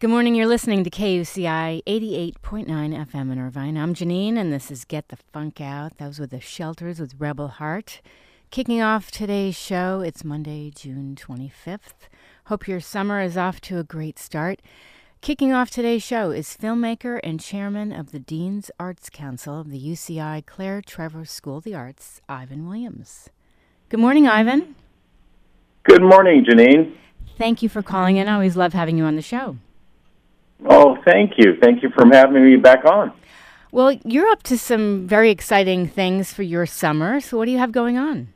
Good 0.00 0.10
morning. 0.10 0.36
You're 0.36 0.46
listening 0.46 0.84
to 0.84 0.90
KUCI 0.90 1.82
88.9 1.82 2.66
FM 2.68 3.32
in 3.32 3.38
Irvine. 3.40 3.76
I'm 3.76 3.94
Janine, 3.94 4.38
and 4.38 4.52
this 4.52 4.70
is 4.70 4.84
Get 4.84 5.08
the 5.08 5.16
Funk 5.32 5.60
Out. 5.60 5.98
That 5.98 6.06
was 6.06 6.20
with 6.20 6.30
the 6.30 6.38
Shelters 6.38 7.00
with 7.00 7.16
Rebel 7.18 7.48
Heart. 7.48 8.00
Kicking 8.52 8.80
off 8.80 9.10
today's 9.10 9.56
show, 9.56 10.00
it's 10.00 10.22
Monday, 10.22 10.70
June 10.70 11.16
25th. 11.16 12.06
Hope 12.44 12.68
your 12.68 12.78
summer 12.78 13.20
is 13.20 13.36
off 13.36 13.60
to 13.62 13.80
a 13.80 13.82
great 13.82 14.20
start. 14.20 14.62
Kicking 15.20 15.52
off 15.52 15.68
today's 15.68 16.04
show 16.04 16.30
is 16.30 16.56
filmmaker 16.56 17.18
and 17.24 17.40
chairman 17.40 17.90
of 17.90 18.12
the 18.12 18.20
Dean's 18.20 18.70
Arts 18.78 19.10
Council 19.10 19.58
of 19.58 19.68
the 19.68 19.80
UCI 19.80 20.46
Claire 20.46 20.80
Trevor 20.80 21.24
School 21.24 21.56
of 21.56 21.64
the 21.64 21.74
Arts, 21.74 22.20
Ivan 22.28 22.68
Williams. 22.68 23.30
Good 23.88 23.98
morning, 23.98 24.28
Ivan. 24.28 24.76
Good 25.82 26.02
morning, 26.02 26.44
Janine. 26.44 26.94
Thank 27.36 27.64
you 27.64 27.68
for 27.68 27.82
calling 27.82 28.16
in. 28.16 28.28
I 28.28 28.34
always 28.34 28.56
love 28.56 28.74
having 28.74 28.96
you 28.96 29.02
on 29.02 29.16
the 29.16 29.22
show. 29.22 29.56
Oh, 30.66 30.96
thank 31.04 31.32
you. 31.36 31.56
Thank 31.60 31.82
you 31.82 31.90
for 31.90 32.06
having 32.06 32.44
me 32.44 32.56
back 32.56 32.84
on. 32.84 33.12
Well, 33.70 33.92
you're 34.04 34.28
up 34.28 34.42
to 34.44 34.58
some 34.58 35.06
very 35.06 35.30
exciting 35.30 35.86
things 35.86 36.32
for 36.32 36.42
your 36.42 36.66
summer. 36.66 37.20
So, 37.20 37.36
what 37.36 37.44
do 37.44 37.50
you 37.50 37.58
have 37.58 37.72
going 37.72 37.98
on? 37.98 38.28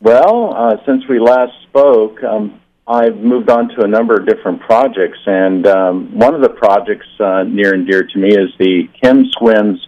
Well, 0.00 0.54
uh, 0.54 0.76
since 0.86 1.02
we 1.08 1.18
last 1.18 1.52
spoke, 1.68 2.22
um, 2.22 2.60
I've 2.86 3.16
moved 3.16 3.50
on 3.50 3.68
to 3.70 3.82
a 3.82 3.88
number 3.88 4.14
of 4.14 4.26
different 4.26 4.60
projects, 4.60 5.18
and 5.26 5.66
um, 5.66 6.18
one 6.18 6.34
of 6.34 6.40
the 6.40 6.50
projects 6.50 7.06
uh, 7.18 7.42
near 7.42 7.74
and 7.74 7.86
dear 7.86 8.02
to 8.02 8.18
me 8.18 8.28
is 8.28 8.50
the 8.58 8.88
Kim 9.02 9.24
Swims 9.38 9.86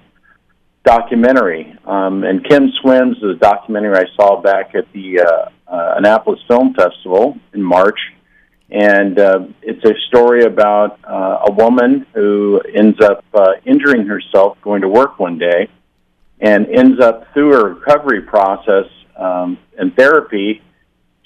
documentary. 0.84 1.76
Um, 1.84 2.24
and 2.24 2.44
Kim 2.46 2.70
Swims 2.80 3.18
is 3.18 3.36
a 3.36 3.38
documentary 3.38 3.96
I 3.96 4.04
saw 4.16 4.40
back 4.40 4.74
at 4.74 4.90
the 4.92 5.20
uh, 5.20 5.72
uh, 5.72 5.94
Annapolis 5.98 6.40
Film 6.48 6.74
Festival 6.74 7.38
in 7.54 7.62
March, 7.62 7.98
and 8.70 9.18
uh, 9.18 9.40
it's 9.62 9.84
a 9.84 9.94
story 10.08 10.44
about 10.44 10.98
uh, 11.04 11.44
a 11.48 11.52
woman 11.52 12.06
who 12.14 12.60
ends 12.74 13.00
up 13.00 13.24
uh, 13.34 13.52
injuring 13.64 14.06
herself 14.06 14.58
going 14.62 14.82
to 14.82 14.88
work 14.88 15.18
one 15.18 15.38
day, 15.38 15.68
and 16.40 16.66
ends 16.68 17.00
up 17.00 17.32
through 17.32 17.52
her 17.52 17.74
recovery 17.74 18.22
process 18.22 18.86
um, 19.16 19.58
and 19.78 19.94
therapy 19.96 20.62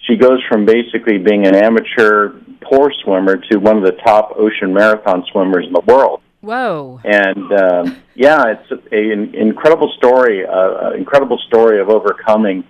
she 0.06 0.16
goes 0.16 0.42
from 0.48 0.66
basically 0.66 1.18
being 1.18 1.46
an 1.46 1.54
amateur 1.54 2.30
poor 2.62 2.92
swimmer 3.02 3.36
to 3.36 3.58
one 3.58 3.76
of 3.78 3.84
the 3.84 3.98
top 4.04 4.34
ocean 4.36 4.72
marathon 4.72 5.24
swimmers 5.32 5.66
in 5.66 5.72
the 5.72 5.80
world. 5.80 6.20
Whoa! 6.40 7.00
And 7.04 7.52
um, 7.52 8.02
yeah, 8.14 8.44
it's 8.48 8.70
an 8.92 9.34
incredible 9.34 9.92
story, 9.96 10.44
uh, 10.46 10.90
incredible 10.90 11.38
story 11.46 11.80
of 11.80 11.88
overcoming 11.88 12.64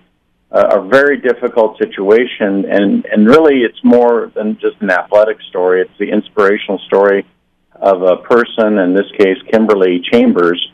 a, 0.51 0.81
very 0.87 1.17
difficult 1.17 1.77
situation, 1.77 2.65
and 2.69 3.05
and 3.05 3.27
really, 3.27 3.61
it's 3.61 3.83
more 3.83 4.31
than 4.35 4.57
just 4.59 4.77
an 4.81 4.91
athletic 4.91 5.37
story. 5.49 5.81
It's 5.81 5.97
the 5.99 6.09
inspirational 6.09 6.79
story 6.87 7.25
of 7.73 8.01
a 8.01 8.17
person, 8.17 8.77
in 8.77 8.93
this 8.93 9.09
case, 9.17 9.37
Kimberly 9.51 10.01
Chambers, 10.11 10.71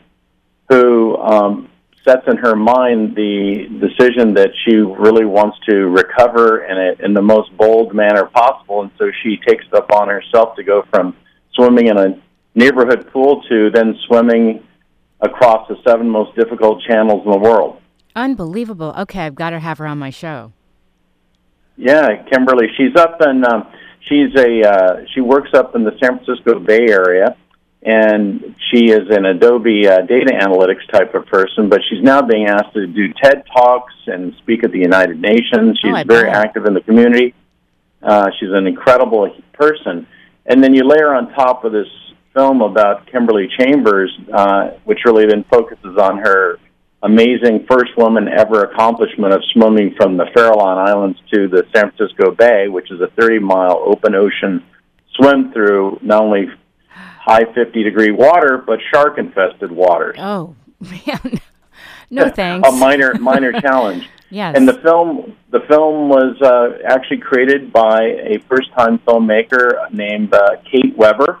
who 0.68 1.16
um, 1.16 1.68
sets 2.04 2.22
in 2.26 2.36
her 2.36 2.54
mind 2.54 3.14
the 3.16 3.66
decision 3.80 4.34
that 4.34 4.50
she 4.64 4.76
really 4.76 5.24
wants 5.24 5.58
to 5.68 5.88
recover 5.88 6.64
in, 6.64 6.78
a, 6.78 7.04
in 7.04 7.14
the 7.14 7.22
most 7.22 7.56
bold 7.56 7.94
manner 7.94 8.26
possible, 8.26 8.82
and 8.82 8.90
so 8.98 9.10
she 9.22 9.36
takes 9.46 9.64
it 9.64 9.74
upon 9.74 10.08
herself 10.08 10.56
to 10.56 10.62
go 10.62 10.84
from 10.90 11.16
swimming 11.54 11.88
in 11.88 11.98
a 11.98 12.20
neighborhood 12.54 13.10
pool 13.12 13.42
to 13.48 13.70
then 13.70 13.96
swimming 14.06 14.62
across 15.20 15.68
the 15.68 15.76
seven 15.86 16.08
most 16.08 16.34
difficult 16.36 16.82
channels 16.82 17.24
in 17.24 17.30
the 17.30 17.38
world. 17.38 17.81
Unbelievable. 18.14 18.94
Okay, 18.98 19.20
I've 19.20 19.34
got 19.34 19.50
to 19.50 19.60
have 19.60 19.78
her 19.78 19.86
on 19.86 19.98
my 19.98 20.10
show. 20.10 20.52
Yeah, 21.76 22.22
Kimberly. 22.30 22.68
She's 22.76 22.94
up 22.96 23.20
in. 23.26 23.44
Um, 23.44 23.66
she's 24.08 24.34
a. 24.36 24.68
Uh, 24.68 25.04
she 25.14 25.20
works 25.20 25.50
up 25.54 25.74
in 25.74 25.84
the 25.84 25.92
San 26.02 26.18
Francisco 26.18 26.60
Bay 26.60 26.86
Area, 26.88 27.36
and 27.82 28.54
she 28.70 28.90
is 28.90 29.08
an 29.10 29.24
Adobe 29.24 29.88
uh, 29.88 30.02
data 30.02 30.32
analytics 30.32 30.86
type 30.92 31.14
of 31.14 31.26
person, 31.26 31.68
but 31.68 31.80
she's 31.88 32.02
now 32.02 32.22
being 32.22 32.46
asked 32.46 32.74
to 32.74 32.86
do 32.86 33.12
TED 33.14 33.44
Talks 33.54 33.94
and 34.06 34.34
speak 34.38 34.62
at 34.64 34.72
the 34.72 34.78
United 34.78 35.20
Nations. 35.20 35.78
She's 35.82 35.94
oh, 35.94 36.04
very 36.06 36.30
active 36.30 36.66
in 36.66 36.74
the 36.74 36.82
community. 36.82 37.34
Uh, 38.02 38.30
she's 38.38 38.50
an 38.52 38.66
incredible 38.66 39.34
person. 39.52 40.06
And 40.44 40.62
then 40.62 40.74
you 40.74 40.84
layer 40.84 41.14
on 41.14 41.32
top 41.32 41.64
of 41.64 41.72
this 41.72 41.86
film 42.34 42.62
about 42.62 43.06
Kimberly 43.06 43.48
Chambers, 43.58 44.16
uh, 44.32 44.70
which 44.84 45.00
really 45.04 45.26
then 45.26 45.44
focuses 45.44 45.96
on 45.96 46.18
her 46.18 46.58
amazing 47.02 47.66
first 47.68 47.96
woman 47.96 48.28
ever 48.28 48.62
accomplishment 48.64 49.34
of 49.34 49.42
swimming 49.52 49.94
from 49.96 50.16
the 50.16 50.24
Farallon 50.36 50.76
Islands 50.88 51.18
to 51.32 51.48
the 51.48 51.66
San 51.74 51.90
Francisco 51.90 52.30
Bay, 52.30 52.68
which 52.68 52.90
is 52.90 53.00
a 53.00 53.08
30 53.20 53.40
mile 53.40 53.82
open 53.84 54.14
ocean 54.14 54.64
swim 55.14 55.52
through 55.52 55.98
not 56.02 56.22
only 56.22 56.46
high 56.88 57.44
50 57.54 57.82
degree 57.82 58.10
water, 58.10 58.58
but 58.58 58.78
shark 58.92 59.18
infested 59.18 59.70
waters. 59.70 60.16
Oh, 60.18 60.54
man. 60.80 61.40
no 62.10 62.28
thanks. 62.28 62.68
a 62.68 62.72
minor 62.72 63.14
minor 63.14 63.52
challenge. 63.60 64.08
Yes. 64.30 64.56
And 64.56 64.66
the 64.66 64.74
film 64.74 65.36
the 65.50 65.60
film 65.68 66.08
was 66.08 66.40
uh, 66.40 66.78
actually 66.88 67.18
created 67.18 67.72
by 67.72 68.00
a 68.02 68.38
first 68.48 68.72
time 68.72 68.98
filmmaker 69.00 69.92
named 69.92 70.32
uh, 70.32 70.56
Kate 70.70 70.96
Weber. 70.96 71.38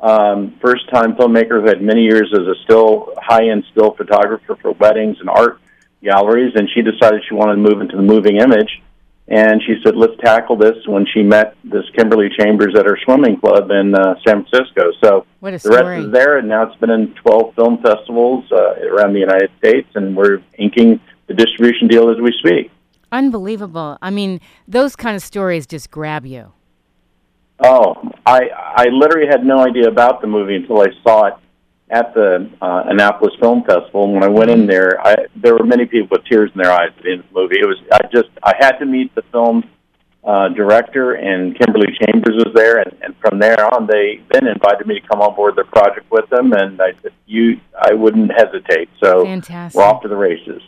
Um, 0.00 0.56
first 0.60 0.88
time 0.90 1.14
filmmaker 1.14 1.60
who 1.60 1.66
had 1.66 1.82
many 1.82 2.04
years 2.04 2.32
as 2.32 2.46
a 2.46 2.54
still 2.64 3.12
high 3.16 3.48
end 3.48 3.64
still 3.72 3.92
photographer 3.92 4.56
for 4.56 4.72
weddings 4.72 5.16
and 5.20 5.28
art 5.28 5.60
galleries, 6.02 6.52
and 6.54 6.68
she 6.72 6.82
decided 6.82 7.22
she 7.28 7.34
wanted 7.34 7.56
to 7.56 7.60
move 7.60 7.80
into 7.80 7.96
the 7.96 8.02
moving 8.02 8.36
image 8.36 8.80
and 9.28 9.62
she 9.62 9.74
said, 9.84 9.94
"Let's 9.94 10.16
tackle 10.20 10.56
this." 10.56 10.76
When 10.86 11.06
she 11.06 11.22
met 11.22 11.54
this 11.62 11.84
Kimberly 11.94 12.30
Chambers 12.38 12.74
at 12.76 12.86
her 12.86 12.98
swimming 13.04 13.38
club 13.38 13.70
in 13.70 13.94
uh, 13.94 14.14
San 14.26 14.44
Francisco, 14.44 14.90
so 15.04 15.26
what 15.40 15.52
a 15.52 15.58
the 15.58 15.68
rest 15.68 16.06
is 16.06 16.12
there, 16.12 16.38
and 16.38 16.48
now 16.48 16.62
it's 16.62 16.80
been 16.80 16.90
in 16.90 17.14
12 17.14 17.54
film 17.54 17.78
festivals 17.82 18.50
uh, 18.50 18.74
around 18.86 19.12
the 19.12 19.20
United 19.20 19.50
States, 19.58 19.88
and 19.94 20.16
we're 20.16 20.40
inking 20.58 21.00
the 21.26 21.34
distribution 21.34 21.88
deal 21.88 22.10
as 22.10 22.16
we 22.18 22.32
speak. 22.38 22.70
Unbelievable! 23.12 23.98
I 24.00 24.10
mean, 24.10 24.40
those 24.66 24.96
kind 24.96 25.14
of 25.14 25.22
stories 25.22 25.66
just 25.66 25.90
grab 25.90 26.24
you. 26.24 26.52
Oh, 27.60 27.96
I 28.24 28.48
I 28.76 28.86
literally 28.92 29.26
had 29.28 29.44
no 29.44 29.58
idea 29.58 29.88
about 29.88 30.20
the 30.20 30.26
movie 30.26 30.54
until 30.56 30.80
I 30.80 30.88
saw 31.02 31.26
it 31.26 31.34
at 31.90 32.14
the 32.14 32.50
uh, 32.60 32.82
Annapolis 32.86 33.34
Film 33.40 33.64
Festival. 33.64 34.04
And 34.04 34.14
when 34.14 34.22
I 34.22 34.28
went 34.28 34.50
in 34.50 34.66
there, 34.66 35.00
I, 35.00 35.16
there 35.34 35.54
were 35.54 35.64
many 35.64 35.86
people 35.86 36.08
with 36.10 36.24
tears 36.26 36.50
in 36.54 36.60
their 36.60 36.70
eyes 36.70 36.90
at 36.96 37.02
the 37.02 37.12
end 37.12 37.20
of 37.20 37.26
the 37.32 37.40
movie. 37.40 37.56
It 37.60 37.66
was 37.66 37.78
I 37.92 38.06
just 38.12 38.28
I 38.42 38.54
had 38.58 38.78
to 38.78 38.86
meet 38.86 39.14
the 39.14 39.22
film 39.32 39.64
uh, 40.24 40.48
director, 40.50 41.14
and 41.14 41.58
Kimberly 41.58 41.96
Chambers 42.00 42.34
was 42.44 42.52
there, 42.54 42.78
and, 42.78 42.94
and 43.02 43.14
from 43.16 43.38
there 43.38 43.64
on, 43.72 43.86
they 43.86 44.20
then 44.30 44.46
invited 44.46 44.86
me 44.86 45.00
to 45.00 45.06
come 45.08 45.20
on 45.20 45.34
board 45.34 45.56
their 45.56 45.64
project 45.64 46.10
with 46.10 46.28
them, 46.28 46.52
and 46.52 46.80
I 46.80 46.92
said, 47.02 47.12
"You, 47.26 47.60
I 47.80 47.94
wouldn't 47.94 48.30
hesitate." 48.32 48.90
So 49.02 49.24
Fantastic. 49.24 49.78
we're 49.78 49.84
off 49.84 50.02
to 50.02 50.08
the 50.08 50.16
races. 50.16 50.62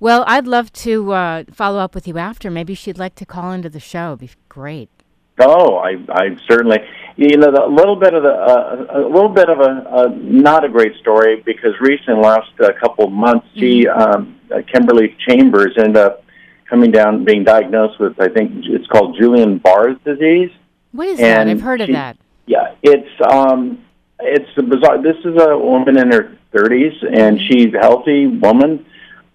Well, 0.00 0.24
I'd 0.26 0.48
love 0.48 0.72
to 0.72 1.12
uh, 1.12 1.44
follow 1.52 1.78
up 1.78 1.94
with 1.94 2.08
you 2.08 2.18
after. 2.18 2.50
Maybe 2.50 2.74
she'd 2.74 2.98
like 2.98 3.14
to 3.16 3.26
call 3.26 3.52
into 3.52 3.68
the 3.68 3.78
show. 3.78 4.08
It'd 4.08 4.20
be 4.20 4.30
great. 4.48 4.90
Oh, 5.38 5.76
I, 5.76 5.96
I 6.10 6.36
certainly, 6.48 6.78
you 7.16 7.36
know, 7.36 7.48
a 7.48 7.68
little 7.68 7.96
bit 7.96 8.14
of 8.14 8.22
the, 8.22 8.28
uh, 8.30 8.86
a 8.90 9.00
little 9.08 9.28
bit 9.30 9.48
of 9.48 9.60
a, 9.60 9.86
a 9.90 10.08
not 10.10 10.64
a 10.64 10.68
great 10.68 10.96
story 11.00 11.42
because 11.44 11.72
recently, 11.80 12.20
last 12.22 12.50
uh, 12.60 12.72
couple 12.80 13.06
of 13.06 13.12
months, 13.12 13.46
she, 13.54 13.84
Mm-hmm. 13.86 14.00
um, 14.00 14.40
uh, 14.50 14.60
Kimberly 14.70 15.16
Chambers, 15.26 15.72
ended 15.78 15.96
up 15.96 16.24
coming 16.68 16.90
down, 16.90 17.24
being 17.24 17.44
diagnosed 17.44 17.98
with, 17.98 18.20
I 18.20 18.28
think 18.28 18.52
it's 18.66 18.86
called 18.86 19.16
Guillain-Barré's 19.18 19.98
disease. 20.04 20.50
What 20.92 21.08
is 21.08 21.18
that? 21.18 21.48
I've 21.48 21.60
heard 21.62 21.80
of 21.80 21.88
that. 21.88 22.18
Yeah, 22.46 22.74
it's 22.82 23.08
um, 23.30 23.82
it's 24.20 24.50
a 24.58 24.62
bizarre. 24.62 25.02
This 25.02 25.16
is 25.24 25.40
a 25.40 25.56
woman 25.56 25.96
in 25.98 26.12
her 26.12 26.36
30s, 26.54 27.02
and 27.06 27.38
Mm-hmm. 27.38 27.46
she's 27.48 27.72
a 27.74 27.78
healthy 27.78 28.26
woman. 28.26 28.84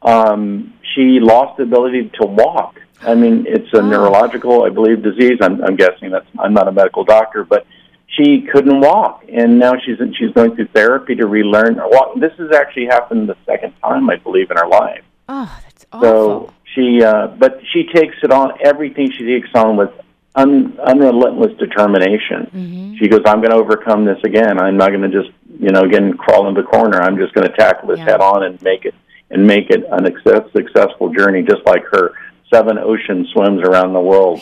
Um, 0.01 0.73
she 0.95 1.19
lost 1.19 1.57
the 1.57 1.63
ability 1.63 2.11
to 2.21 2.27
walk. 2.27 2.79
I 3.01 3.15
mean, 3.15 3.45
it's 3.47 3.71
a 3.73 3.77
Oh. 3.77 3.81
neurological, 3.81 4.63
I 4.63 4.69
believe, 4.69 5.03
disease. 5.03 5.37
I'm, 5.41 5.63
I'm 5.63 5.75
guessing 5.75 6.09
that's. 6.11 6.25
I'm 6.39 6.53
not 6.53 6.67
a 6.67 6.71
medical 6.71 7.03
doctor, 7.03 7.43
but 7.43 7.65
she 8.07 8.41
couldn't 8.51 8.79
walk, 8.79 9.23
and 9.31 9.59
now 9.59 9.73
she's 9.83 9.97
she's 10.17 10.31
going 10.31 10.55
through 10.55 10.67
therapy 10.67 11.15
to 11.15 11.27
relearn 11.27 11.75
her 11.75 11.87
walk. 11.87 12.19
This 12.19 12.33
has 12.37 12.51
actually 12.55 12.85
happened 12.87 13.29
the 13.29 13.37
second 13.45 13.73
time, 13.83 14.09
I 14.09 14.15
believe, 14.15 14.49
in 14.49 14.57
her 14.57 14.67
life. 14.67 15.03
Oh, 15.29 15.51
that's 15.63 15.85
awful. 15.91 16.09
So 16.09 16.53
she, 16.73 17.03
uh, 17.03 17.27
but 17.27 17.59
she 17.71 17.83
takes 17.93 18.15
it 18.23 18.31
on 18.31 18.53
everything 18.63 19.11
she 19.11 19.25
takes 19.25 19.49
on 19.53 19.77
with 19.77 19.91
un, 20.35 20.77
unrelentless 20.83 21.55
determination. 21.59 22.45
hmm 22.51 22.95
She 22.97 23.07
goes, 23.07 23.21
"I'm 23.25 23.41
going 23.41 23.51
to 23.51 23.57
overcome 23.57 24.05
this 24.05 24.17
again. 24.23 24.59
I'm 24.59 24.77
not 24.77 24.89
going 24.89 25.01
to 25.01 25.09
just, 25.09 25.29
you 25.59 25.69
know, 25.69 25.81
again 25.81 26.17
crawl 26.17 26.47
in 26.47 26.55
the 26.55 26.63
corner. 26.63 26.99
I'm 27.01 27.17
just 27.17 27.33
going 27.35 27.47
to 27.47 27.55
tackle 27.55 27.89
this 27.89 27.99
Yeah. 27.99 28.05
head 28.11 28.21
on 28.21 28.43
and 28.43 28.59
make 28.63 28.85
it 28.85 28.95
and 29.29 29.45
make 29.45 29.69
it 29.69 29.83
an 29.91 30.05
success, 30.05 30.43
successful 30.55 31.13
journey, 31.13 31.43
just 31.43 31.65
like 31.65 31.83
her 31.91 32.11
seven 32.53 32.77
ocean 32.77 33.27
swims 33.33 33.61
around 33.61 33.93
the 33.93 34.01
world." 34.01 34.41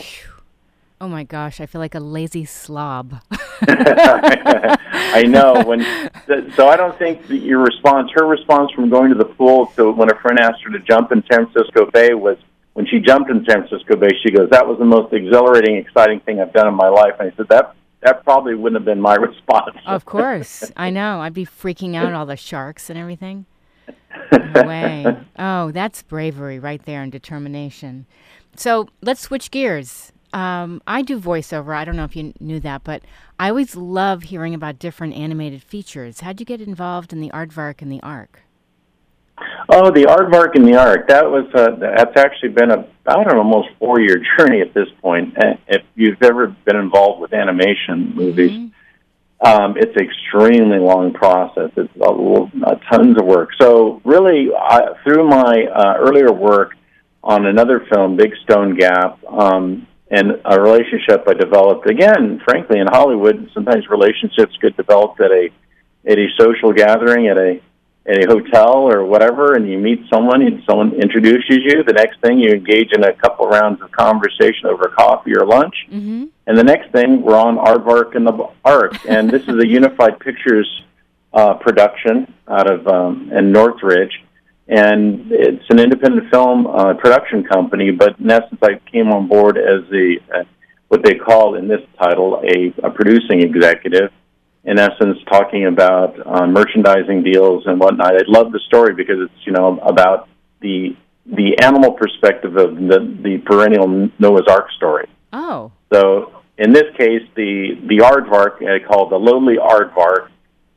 Oh 0.98 1.08
my 1.08 1.24
gosh, 1.24 1.60
I 1.60 1.66
feel 1.66 1.80
like 1.80 1.94
a 1.94 2.00
lazy 2.00 2.46
slob. 2.46 3.20
I 3.68 5.24
know 5.28 5.62
when. 5.64 5.84
So 6.56 6.68
I 6.68 6.76
don't 6.76 6.98
think 6.98 7.28
that 7.28 7.36
your 7.36 7.60
response, 7.60 8.10
her 8.14 8.26
response 8.26 8.72
from 8.72 8.90
going 8.90 9.10
to 9.10 9.14
the 9.14 9.26
pool 9.26 9.66
to 9.76 9.92
when 9.92 10.10
a 10.10 10.16
friend 10.16 10.40
asked 10.40 10.62
her 10.64 10.70
to 10.70 10.80
jump 10.80 11.12
in 11.12 11.22
San 11.30 11.46
Francisco 11.46 11.88
Bay 11.88 12.14
was 12.14 12.36
when 12.72 12.84
she 12.86 12.98
jumped 12.98 13.30
in 13.30 13.44
San 13.48 13.66
Francisco 13.68 13.94
Bay. 13.94 14.10
She 14.24 14.32
goes, 14.32 14.50
"That 14.50 14.66
was 14.66 14.78
the 14.78 14.84
most 14.84 15.12
exhilarating, 15.12 15.76
exciting 15.76 16.18
thing 16.20 16.40
I've 16.40 16.52
done 16.52 16.66
in 16.66 16.74
my 16.74 16.88
life." 16.88 17.14
And 17.20 17.30
I 17.30 17.36
said, 17.36 17.46
"That 17.48 17.76
that 18.02 18.24
probably 18.24 18.54
wouldn't 18.54 18.80
have 18.80 18.84
been 18.84 19.00
my 19.00 19.14
response. 19.28 19.76
Of 19.86 20.04
course, 20.04 20.72
I 20.76 20.90
know. 20.90 21.20
I'd 21.20 21.34
be 21.34 21.46
freaking 21.46 21.94
out 21.94 22.12
all 22.12 22.26
the 22.26 22.36
sharks 22.36 22.90
and 22.90 22.98
everything. 22.98 23.46
No 24.32 24.62
way. 24.66 25.06
Oh, 25.38 25.70
that's 25.70 26.02
bravery 26.02 26.58
right 26.58 26.84
there 26.84 27.02
and 27.02 27.12
determination. 27.12 28.06
So 28.56 28.88
let's 29.02 29.20
switch 29.20 29.50
gears. 29.50 30.12
Um, 30.32 30.82
I 30.86 31.02
do 31.02 31.18
voiceover. 31.18 31.74
I 31.74 31.84
don't 31.84 31.96
know 31.96 32.04
if 32.04 32.16
you 32.16 32.34
knew 32.40 32.60
that, 32.60 32.84
but 32.84 33.02
I 33.38 33.48
always 33.48 33.76
love 33.76 34.24
hearing 34.24 34.54
about 34.54 34.78
different 34.78 35.14
animated 35.14 35.62
features. 35.62 36.20
How'd 36.20 36.40
you 36.40 36.46
get 36.46 36.60
involved 36.60 37.12
in 37.12 37.20
the 37.20 37.30
Aardvark 37.30 37.80
and 37.80 37.90
the 37.90 38.00
Ark? 38.02 38.40
Oh, 39.68 39.90
the 39.90 40.04
Aardvark 40.04 40.54
and 40.54 40.66
the 40.66 40.76
Ark. 40.76 41.08
That 41.08 41.30
was 41.30 41.46
uh, 41.54 41.76
that's 41.78 42.16
actually 42.16 42.50
been 42.50 42.70
a 42.70 42.86
I 43.06 43.14
don't 43.14 43.28
know 43.28 43.38
almost 43.38 43.68
four 43.78 44.00
year 44.00 44.22
journey 44.38 44.60
at 44.60 44.74
this 44.74 44.88
point. 45.02 45.34
If 45.68 45.82
you've 45.94 46.22
ever 46.22 46.48
been 46.64 46.76
involved 46.76 47.20
with 47.20 47.32
animation 47.32 48.14
movies, 48.14 48.52
mm-hmm. 48.52 48.75
Um, 49.40 49.76
it's 49.76 49.94
an 49.96 50.08
extremely 50.08 50.78
long 50.78 51.12
process. 51.12 51.70
It's 51.76 51.92
a, 52.00 52.10
a 52.10 52.80
tons 52.90 53.18
of 53.18 53.26
work. 53.26 53.50
So 53.60 54.00
really, 54.04 54.48
I, 54.54 54.94
through 55.04 55.28
my 55.28 55.66
uh, 55.74 55.94
earlier 55.98 56.32
work 56.32 56.72
on 57.22 57.44
another 57.44 57.86
film, 57.92 58.16
Big 58.16 58.32
Stone 58.44 58.76
Gap, 58.76 59.18
um, 59.28 59.86
and 60.10 60.40
a 60.44 60.60
relationship 60.60 61.24
I 61.26 61.34
developed 61.34 61.90
again, 61.90 62.40
frankly, 62.44 62.78
in 62.78 62.86
Hollywood. 62.86 63.50
Sometimes 63.52 63.88
relationships 63.90 64.56
get 64.62 64.76
developed 64.76 65.20
at 65.20 65.32
a 65.32 65.50
at 66.08 66.18
a 66.18 66.28
social 66.38 66.72
gathering, 66.72 67.26
at 67.26 67.36
a 67.36 67.60
at 68.08 68.24
a 68.24 68.26
hotel 68.26 68.88
or 68.88 69.04
whatever, 69.04 69.54
and 69.54 69.68
you 69.68 69.78
meet 69.78 70.00
someone 70.12 70.42
and 70.42 70.62
someone 70.68 70.94
introduces 70.94 71.58
you. 71.64 71.82
The 71.82 71.92
next 71.92 72.20
thing 72.20 72.38
you 72.38 72.50
engage 72.50 72.92
in 72.92 73.04
a 73.04 73.12
couple 73.14 73.46
rounds 73.48 73.80
of 73.82 73.90
conversation 73.92 74.66
over 74.66 74.92
coffee 74.96 75.36
or 75.36 75.44
lunch, 75.44 75.74
mm-hmm. 75.90 76.24
and 76.46 76.58
the 76.58 76.64
next 76.64 76.92
thing 76.92 77.22
we're 77.22 77.38
on 77.38 77.56
Aardvark 77.56 78.14
and 78.14 78.26
the 78.26 78.48
Ark, 78.64 78.94
and 79.08 79.30
this 79.30 79.42
is 79.42 79.56
a 79.56 79.66
Unified 79.66 80.20
Pictures 80.20 80.68
uh, 81.34 81.54
production 81.54 82.32
out 82.48 82.70
of 82.70 82.86
um, 82.86 83.30
in 83.32 83.52
Northridge 83.52 84.22
and 84.68 85.30
it's 85.30 85.64
an 85.70 85.78
independent 85.78 86.30
film 86.30 86.66
uh, 86.66 86.94
production 86.94 87.44
company. 87.44 87.92
But 87.92 88.18
in 88.18 88.30
essence, 88.30 88.60
I 88.62 88.80
came 88.90 89.12
on 89.12 89.28
board 89.28 89.56
as 89.56 89.88
the 89.90 90.16
uh, 90.34 90.44
what 90.88 91.04
they 91.04 91.14
call 91.14 91.56
in 91.56 91.68
this 91.68 91.80
title 91.98 92.42
a, 92.44 92.72
a 92.84 92.90
producing 92.90 93.42
executive. 93.42 94.10
In 94.66 94.80
essence, 94.80 95.18
talking 95.30 95.66
about 95.66 96.14
uh, 96.26 96.46
merchandising 96.46 97.22
deals 97.22 97.62
and 97.66 97.78
whatnot. 97.78 98.16
I 98.16 98.24
love 98.26 98.50
the 98.50 98.58
story 98.66 98.94
because 98.94 99.16
it's 99.20 99.46
you 99.46 99.52
know 99.52 99.78
about 99.78 100.28
the 100.60 100.96
the 101.24 101.58
animal 101.62 101.92
perspective 101.92 102.56
of 102.56 102.74
the 102.74 103.16
the 103.22 103.38
perennial 103.46 104.10
Noah's 104.18 104.46
Ark 104.48 104.66
story. 104.76 105.08
Oh. 105.32 105.70
So 105.92 106.32
in 106.58 106.72
this 106.72 106.94
case, 106.96 107.22
the 107.36 107.78
the 107.86 107.98
aardvark, 107.98 108.62
uh, 108.62 108.86
called 108.88 109.12
the 109.12 109.16
lowly 109.16 109.56
aardvark, 109.56 110.30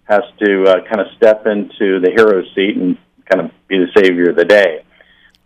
has 0.03 0.21
to 0.43 0.63
uh, 0.65 0.83
kind 0.85 1.01
of 1.01 1.07
step 1.15 1.45
into 1.45 1.99
the 1.99 2.11
hero's 2.15 2.45
seat 2.55 2.75
and 2.77 2.97
kind 3.25 3.45
of 3.45 3.51
be 3.67 3.77
the 3.77 4.01
savior 4.01 4.31
of 4.31 4.35
the 4.35 4.45
day. 4.45 4.83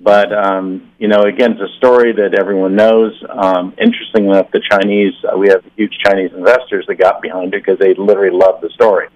But 0.03 0.33
um, 0.33 0.91
you 0.99 1.07
know, 1.07 1.21
again, 1.23 1.53
it's 1.53 1.61
a 1.61 1.77
story 1.77 2.11
that 2.11 2.35
everyone 2.37 2.75
knows. 2.75 3.13
Um, 3.29 3.73
interestingly 3.77 4.31
enough, 4.31 4.51
the 4.51 4.61
Chinese 4.69 5.13
uh, 5.23 5.37
we 5.37 5.47
have 5.47 5.63
huge 5.77 5.97
Chinese 6.03 6.31
investors 6.33 6.85
that 6.89 6.95
got 6.95 7.21
behind 7.21 7.53
it 7.53 7.63
because 7.63 7.79
they 7.79 7.93
literally 7.93 8.37
love 8.37 8.59
the 8.59 8.69
story. 8.71 9.07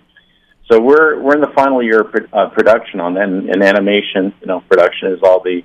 So 0.72 0.80
we're 0.80 1.20
we're 1.20 1.36
in 1.36 1.42
the 1.42 1.52
final 1.54 1.84
year 1.84 2.02
of 2.02 2.16
uh, 2.32 2.50
production 2.50 3.02
on 3.02 3.16
that. 3.16 3.24
And, 3.24 3.50
and 3.50 3.62
animation, 3.64 4.34
you 4.40 4.48
know, 4.48 4.62
production 4.62 5.12
is 5.12 5.20
all 5.24 5.42
the 5.42 5.62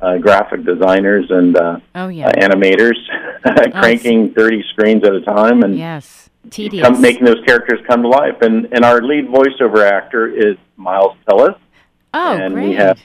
uh, 0.00 0.16
graphic 0.16 0.64
designers 0.64 1.26
and 1.30 1.54
uh, 1.54 1.78
oh, 1.94 2.08
yeah. 2.08 2.28
uh, 2.28 2.32
animators 2.32 2.96
cranking 3.72 4.32
30 4.32 4.64
screens 4.72 5.04
at 5.04 5.14
a 5.14 5.20
time 5.20 5.62
and 5.62 5.76
yes, 5.76 6.30
tedious. 6.50 6.86
Come, 6.86 7.00
making 7.02 7.26
those 7.26 7.44
characters 7.44 7.78
come 7.86 8.00
to 8.02 8.08
life. 8.08 8.40
And 8.40 8.72
and 8.72 8.86
our 8.86 9.02
lead 9.02 9.28
voiceover 9.28 9.86
actor 9.86 10.28
is 10.28 10.56
Miles 10.78 11.14
Teller. 11.28 11.56
Oh, 12.14 12.36
and 12.36 12.54
great. 12.54 12.70
we 12.70 12.74
have 12.74 12.98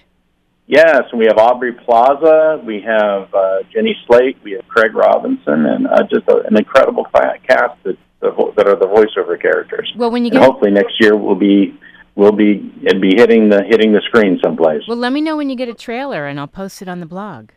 yes, 0.68 1.04
we 1.14 1.26
have 1.26 1.38
Aubrey 1.38 1.74
Plaza, 1.74 2.62
we 2.64 2.82
have 2.82 3.34
uh, 3.34 3.64
Jenny 3.74 3.96
Slate, 4.06 4.38
we 4.44 4.52
have 4.52 4.68
Craig 4.68 4.94
Robinson, 4.94 5.66
and 5.66 5.88
uh, 5.88 6.04
just 6.04 6.28
a, 6.28 6.42
an 6.46 6.58
incredible 6.58 7.06
cast 7.12 7.84
that 7.84 7.98
that 8.20 8.68
are 8.68 8.76
the 8.76 8.88
voiceover 8.88 9.40
characters. 9.40 9.92
Well, 9.96 10.12
when 10.12 10.26
you 10.26 10.32
and 10.32 10.40
get 10.40 10.44
hopefully 10.44 10.72
next 10.72 11.00
year 11.00 11.16
we'll 11.16 11.36
be 11.36 11.78
we'll 12.16 12.32
be 12.32 12.74
and 12.88 13.02
be 13.02 13.16
hitting 13.16 13.50
the 13.50 13.64
hitting 13.64 13.94
the 13.94 14.02
screen 14.02 14.40
someplace. 14.44 14.82
Well, 14.88 14.98
let 14.98 15.14
me 15.14 15.22
know 15.22 15.38
when 15.38 15.50
you 15.50 15.56
get 15.56 15.70
a 15.70 15.74
trailer, 15.74 16.28
and 16.28 16.40
I'll 16.40 16.48
post 16.48 16.82
it 16.82 16.88
on 16.88 17.00
the 17.00 17.06
blog. 17.06 17.52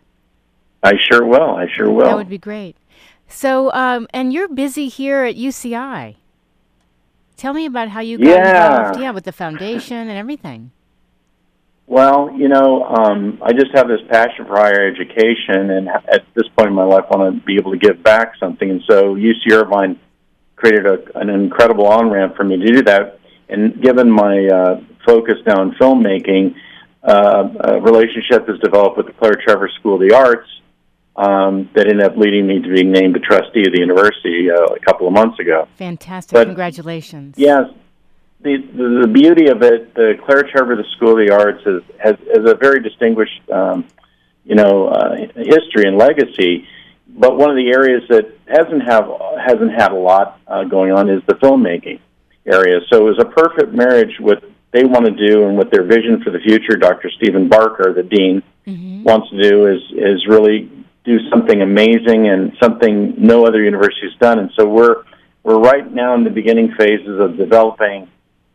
I 0.82 0.94
sure 1.10 1.26
will. 1.26 1.56
I 1.56 1.66
sure 1.74 1.90
will. 1.90 2.06
That 2.06 2.16
would 2.16 2.28
be 2.28 2.38
great. 2.38 2.76
So, 3.28 3.72
um, 3.72 4.08
and 4.12 4.32
you're 4.32 4.48
busy 4.48 4.88
here 4.88 5.24
at 5.24 5.36
UCI. 5.36 6.16
Tell 7.36 7.54
me 7.54 7.64
about 7.64 7.88
how 7.88 8.00
you 8.00 8.18
got 8.18 8.26
yeah. 8.26 8.78
involved, 8.80 9.00
yeah, 9.00 9.10
with 9.12 9.24
the 9.24 9.32
foundation 9.32 9.96
and 9.96 10.10
everything. 10.10 10.72
Well, 11.90 12.30
you 12.36 12.46
know, 12.46 12.84
um, 12.84 13.40
I 13.42 13.52
just 13.52 13.72
have 13.74 13.88
this 13.88 13.98
passion 14.08 14.46
for 14.46 14.56
higher 14.56 14.86
education, 14.86 15.70
and 15.72 15.88
at 15.88 16.24
this 16.34 16.46
point 16.56 16.68
in 16.68 16.72
my 16.72 16.84
life, 16.84 17.04
I 17.10 17.16
want 17.16 17.34
to 17.34 17.44
be 17.44 17.56
able 17.56 17.72
to 17.72 17.78
give 17.78 18.00
back 18.00 18.34
something. 18.38 18.70
And 18.70 18.80
so, 18.88 19.16
UC 19.16 19.50
Irvine 19.50 19.98
created 20.54 20.86
a, 20.86 21.18
an 21.18 21.28
incredible 21.30 21.88
on 21.88 22.08
ramp 22.08 22.36
for 22.36 22.44
me 22.44 22.58
to 22.58 22.64
do 22.64 22.82
that. 22.82 23.18
And 23.48 23.82
given 23.82 24.08
my 24.08 24.46
uh, 24.46 24.80
focus 25.04 25.38
now 25.44 25.62
in 25.62 25.72
filmmaking, 25.72 26.54
uh, 27.02 27.48
a 27.58 27.80
relationship 27.80 28.46
has 28.46 28.60
developed 28.60 28.96
with 28.96 29.06
the 29.06 29.12
Claire 29.14 29.40
Trevor 29.44 29.68
School 29.80 29.94
of 29.94 30.08
the 30.08 30.14
Arts 30.14 30.48
um, 31.16 31.68
that 31.74 31.88
ended 31.88 32.06
up 32.06 32.16
leading 32.16 32.46
me 32.46 32.62
to 32.62 32.72
being 32.72 32.92
named 32.92 33.16
a 33.16 33.20
trustee 33.20 33.66
of 33.66 33.72
the 33.72 33.80
university 33.80 34.48
uh, 34.48 34.62
a 34.62 34.78
couple 34.78 35.08
of 35.08 35.12
months 35.12 35.40
ago. 35.40 35.66
Fantastic! 35.76 36.34
But, 36.34 36.46
Congratulations. 36.46 37.34
Yes, 37.36 37.64
the, 38.42 38.56
the, 38.56 39.00
the 39.02 39.08
beauty 39.08 39.48
of 39.48 39.62
it, 39.62 39.94
the 39.94 40.14
Claire 40.24 40.44
Trevor, 40.44 40.76
the 40.76 40.84
School 40.96 41.12
of 41.12 41.26
the 41.26 41.32
Arts, 41.32 41.62
is, 41.66 41.82
has, 41.98 42.16
has 42.34 42.50
a 42.50 42.54
very 42.54 42.82
distinguished, 42.82 43.42
um, 43.50 43.86
you 44.44 44.54
know, 44.54 44.88
uh, 44.88 45.16
history 45.36 45.84
and 45.86 45.98
legacy. 45.98 46.66
But 47.08 47.36
one 47.36 47.50
of 47.50 47.56
the 47.56 47.70
areas 47.70 48.02
that 48.08 48.32
hasn't 48.46 48.84
have 48.84 49.10
hasn't 49.38 49.72
had 49.72 49.92
a 49.92 49.96
lot 49.96 50.40
uh, 50.46 50.64
going 50.64 50.92
on 50.92 51.10
is 51.10 51.22
the 51.26 51.34
filmmaking 51.34 52.00
area. 52.46 52.80
So 52.90 53.06
it 53.06 53.10
was 53.10 53.18
a 53.18 53.24
perfect 53.24 53.74
marriage 53.74 54.16
with 54.20 54.38
they 54.72 54.84
want 54.84 55.06
to 55.06 55.12
do 55.12 55.46
and 55.46 55.56
what 55.56 55.72
their 55.72 55.84
vision 55.84 56.22
for 56.22 56.30
the 56.30 56.38
future. 56.38 56.76
Dr. 56.76 57.10
Stephen 57.16 57.48
Barker, 57.48 57.92
the 57.92 58.04
dean, 58.04 58.42
mm-hmm. 58.66 59.02
wants 59.02 59.28
to 59.30 59.42
do 59.42 59.66
is 59.66 59.82
is 59.92 60.26
really 60.28 60.70
do 61.04 61.18
something 61.28 61.60
amazing 61.60 62.28
and 62.28 62.56
something 62.62 63.14
no 63.18 63.44
other 63.44 63.62
university 63.62 64.06
has 64.08 64.18
done. 64.18 64.38
And 64.38 64.50
so 64.56 64.68
we're 64.68 65.02
we're 65.42 65.58
right 65.58 65.90
now 65.92 66.14
in 66.14 66.24
the 66.24 66.30
beginning 66.30 66.74
phases 66.78 67.20
of 67.20 67.36
developing 67.36 68.08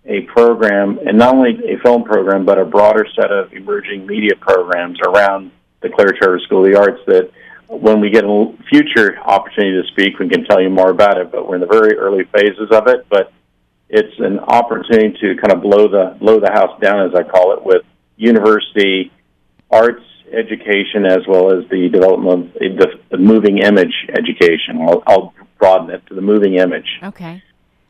a 0.06 0.22
program, 0.22 1.00
and 1.06 1.18
not 1.18 1.36
only 1.36 1.52
a 1.74 1.80
film 1.80 2.04
program, 2.04 2.46
but 2.46 2.60
a 2.60 2.66
broader 2.66 3.08
set 3.16 3.32
of 3.32 3.52
emerging 3.54 4.06
media 4.06 4.36
programs 4.40 5.00
around 5.08 5.52
the 5.82 5.90
Claire 5.90 6.14
Trevor 6.20 6.40
School 6.40 6.66
of 6.66 6.72
the 6.72 6.78
Arts 6.78 7.02
that 7.08 7.32
when 7.68 8.00
we 8.00 8.10
get 8.10 8.24
a 8.24 8.54
future 8.70 9.18
opportunity 9.20 9.82
to 9.82 9.88
speak, 9.90 10.20
we 10.20 10.30
can 10.30 10.46
tell 10.46 10.62
you 10.62 10.70
more 10.70 10.92
about 10.92 11.18
it. 11.18 11.32
But 11.32 11.48
we're 11.48 11.56
in 11.56 11.62
the 11.62 11.68
very 11.68 11.98
early 11.98 12.24
phases 12.26 12.70
of 12.72 12.88
it. 12.88 13.08
But 13.10 13.34
it's 13.90 14.20
an 14.20 14.40
opportunity 14.40 15.18
to 15.22 15.36
kind 15.36 15.52
of 15.52 15.62
blow 15.62 15.88
the 15.88 16.16
blow 16.20 16.40
the 16.40 16.52
house 16.52 16.80
down, 16.80 17.08
as 17.08 17.16
I 17.16 17.24
call 17.24 17.54
it, 17.54 17.66
with 17.66 17.84
university 18.18 19.12
arts 19.72 20.04
education 20.32 21.06
as 21.06 21.20
well 21.28 21.52
as 21.52 21.68
the 21.70 21.90
development 21.90 22.56
of 22.56 22.60
the, 22.60 23.00
the 23.12 23.18
moving 23.18 23.60
image 23.60 23.94
education. 24.10 24.82
I'll, 24.82 25.04
I'll 25.08 25.34
broaden 25.60 25.90
it 25.92 26.06
to 26.08 26.16
the 26.16 26.22
moving 26.22 26.56
image. 26.56 27.00
Okay. 27.04 27.44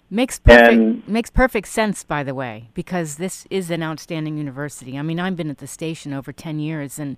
Makes 0.10 0.40
perfect 0.40 0.74
and, 0.74 1.08
makes 1.08 1.32
perfect 1.32 1.68
sense, 1.68 2.04
by 2.04 2.24
the 2.24 2.36
way, 2.36 2.70
because 2.76 3.16
this 3.16 3.48
is 3.50 3.72
an 3.72 3.82
outstanding 3.82 4.38
university. 4.38 5.00
I 5.00 5.02
mean, 5.02 5.20
I've 5.20 5.36
been 5.36 5.50
at 5.50 5.58
the 5.58 5.68
station 5.68 6.14
over 6.14 6.32
ten 6.32 6.60
years, 6.60 7.00
and 7.00 7.18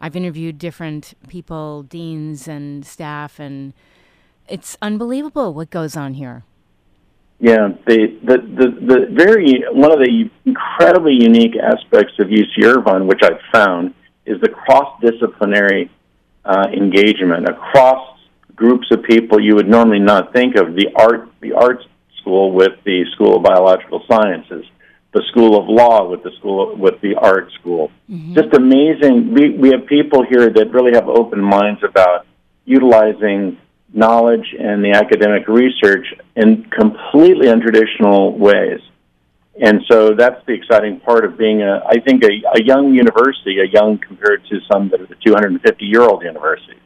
I've 0.00 0.16
interviewed 0.16 0.58
different 0.58 1.14
people, 1.28 1.84
deans 1.84 2.48
and 2.48 2.84
staff, 2.84 3.38
and 3.38 3.72
it's 4.48 4.76
unbelievable 4.82 5.54
what 5.54 5.70
goes 5.70 5.96
on 5.96 6.14
here. 6.14 6.42
Yeah, 7.38 7.68
the 7.86 8.18
the 8.24 8.38
the, 8.38 8.70
the 8.80 9.06
very 9.12 9.64
one 9.70 9.92
of 9.92 9.98
the 9.98 10.30
incredibly 10.44 11.14
unique 11.14 11.56
aspects 11.56 12.14
of 12.18 12.28
UC 12.28 12.64
Irvine, 12.64 13.06
which 13.06 13.22
I've 13.22 13.40
found, 13.52 13.94
is 14.26 14.40
the 14.40 14.48
cross 14.48 15.00
disciplinary 15.00 15.90
uh, 16.44 16.66
engagement 16.72 17.48
across 17.48 18.18
groups 18.56 18.86
of 18.90 19.02
people 19.02 19.40
you 19.40 19.54
would 19.54 19.68
normally 19.68 19.98
not 19.98 20.32
think 20.32 20.56
of. 20.56 20.74
The 20.74 20.88
art 20.96 21.28
the 21.40 21.52
arts 21.52 21.84
School 22.24 22.52
with 22.52 22.72
the 22.84 23.04
School 23.12 23.36
of 23.36 23.42
Biological 23.42 24.02
Sciences, 24.10 24.64
the 25.12 25.22
School 25.30 25.60
of 25.60 25.68
Law 25.68 26.08
with 26.08 26.22
the 26.22 26.30
School 26.38 26.74
with 26.74 27.00
the 27.02 27.16
Art 27.16 27.52
School. 27.60 27.90
Mm-hmm. 28.10 28.34
Just 28.34 28.54
amazing. 28.54 29.34
We 29.34 29.50
we 29.50 29.68
have 29.72 29.86
people 29.86 30.24
here 30.24 30.48
that 30.48 30.72
really 30.72 30.94
have 30.94 31.08
open 31.08 31.40
minds 31.40 31.82
about 31.84 32.26
utilizing 32.64 33.58
knowledge 33.92 34.54
and 34.58 34.82
the 34.82 34.92
academic 34.92 35.46
research 35.48 36.06
in 36.34 36.64
completely 36.70 37.46
untraditional 37.46 38.36
ways. 38.36 38.80
And 39.60 39.82
so 39.88 40.14
that's 40.14 40.44
the 40.46 40.52
exciting 40.52 40.98
part 41.00 41.24
of 41.24 41.38
being 41.38 41.62
a, 41.62 41.80
I 41.86 42.00
think, 42.00 42.24
a, 42.24 42.58
a 42.58 42.62
young 42.64 42.92
university, 42.92 43.60
a 43.60 43.70
young 43.70 43.98
compared 43.98 44.44
to 44.46 44.58
some 44.72 44.88
that 44.88 45.00
are 45.00 45.06
the 45.06 45.14
250 45.24 45.84
year 45.84 46.02
old 46.02 46.24
universities. 46.24 46.80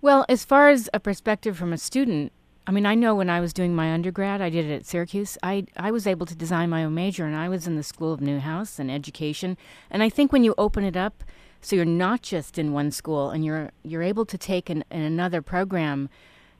Well, 0.00 0.24
as 0.28 0.44
far 0.44 0.68
as 0.68 0.88
a 0.94 1.00
perspective 1.00 1.56
from 1.56 1.72
a 1.72 1.78
student, 1.78 2.32
I 2.68 2.70
mean, 2.70 2.84
I 2.84 2.94
know 2.94 3.14
when 3.14 3.30
I 3.30 3.40
was 3.40 3.54
doing 3.54 3.74
my 3.74 3.94
undergrad, 3.94 4.42
I 4.42 4.50
did 4.50 4.66
it 4.66 4.74
at 4.74 4.84
Syracuse. 4.84 5.38
I 5.42 5.64
I 5.78 5.90
was 5.90 6.06
able 6.06 6.26
to 6.26 6.36
design 6.36 6.68
my 6.68 6.84
own 6.84 6.94
major, 6.94 7.24
and 7.24 7.34
I 7.34 7.48
was 7.48 7.66
in 7.66 7.76
the 7.76 7.82
School 7.82 8.12
of 8.12 8.20
Newhouse 8.20 8.78
and 8.78 8.90
education. 8.90 9.56
And 9.90 10.02
I 10.02 10.10
think 10.10 10.32
when 10.32 10.44
you 10.44 10.54
open 10.58 10.84
it 10.84 10.94
up, 10.94 11.24
so 11.62 11.76
you're 11.76 11.86
not 11.86 12.20
just 12.20 12.58
in 12.58 12.74
one 12.74 12.90
school, 12.90 13.30
and 13.30 13.42
you're 13.42 13.70
you're 13.84 14.02
able 14.02 14.26
to 14.26 14.36
take 14.36 14.68
an, 14.68 14.84
in 14.90 15.00
another 15.00 15.40
program, 15.40 16.10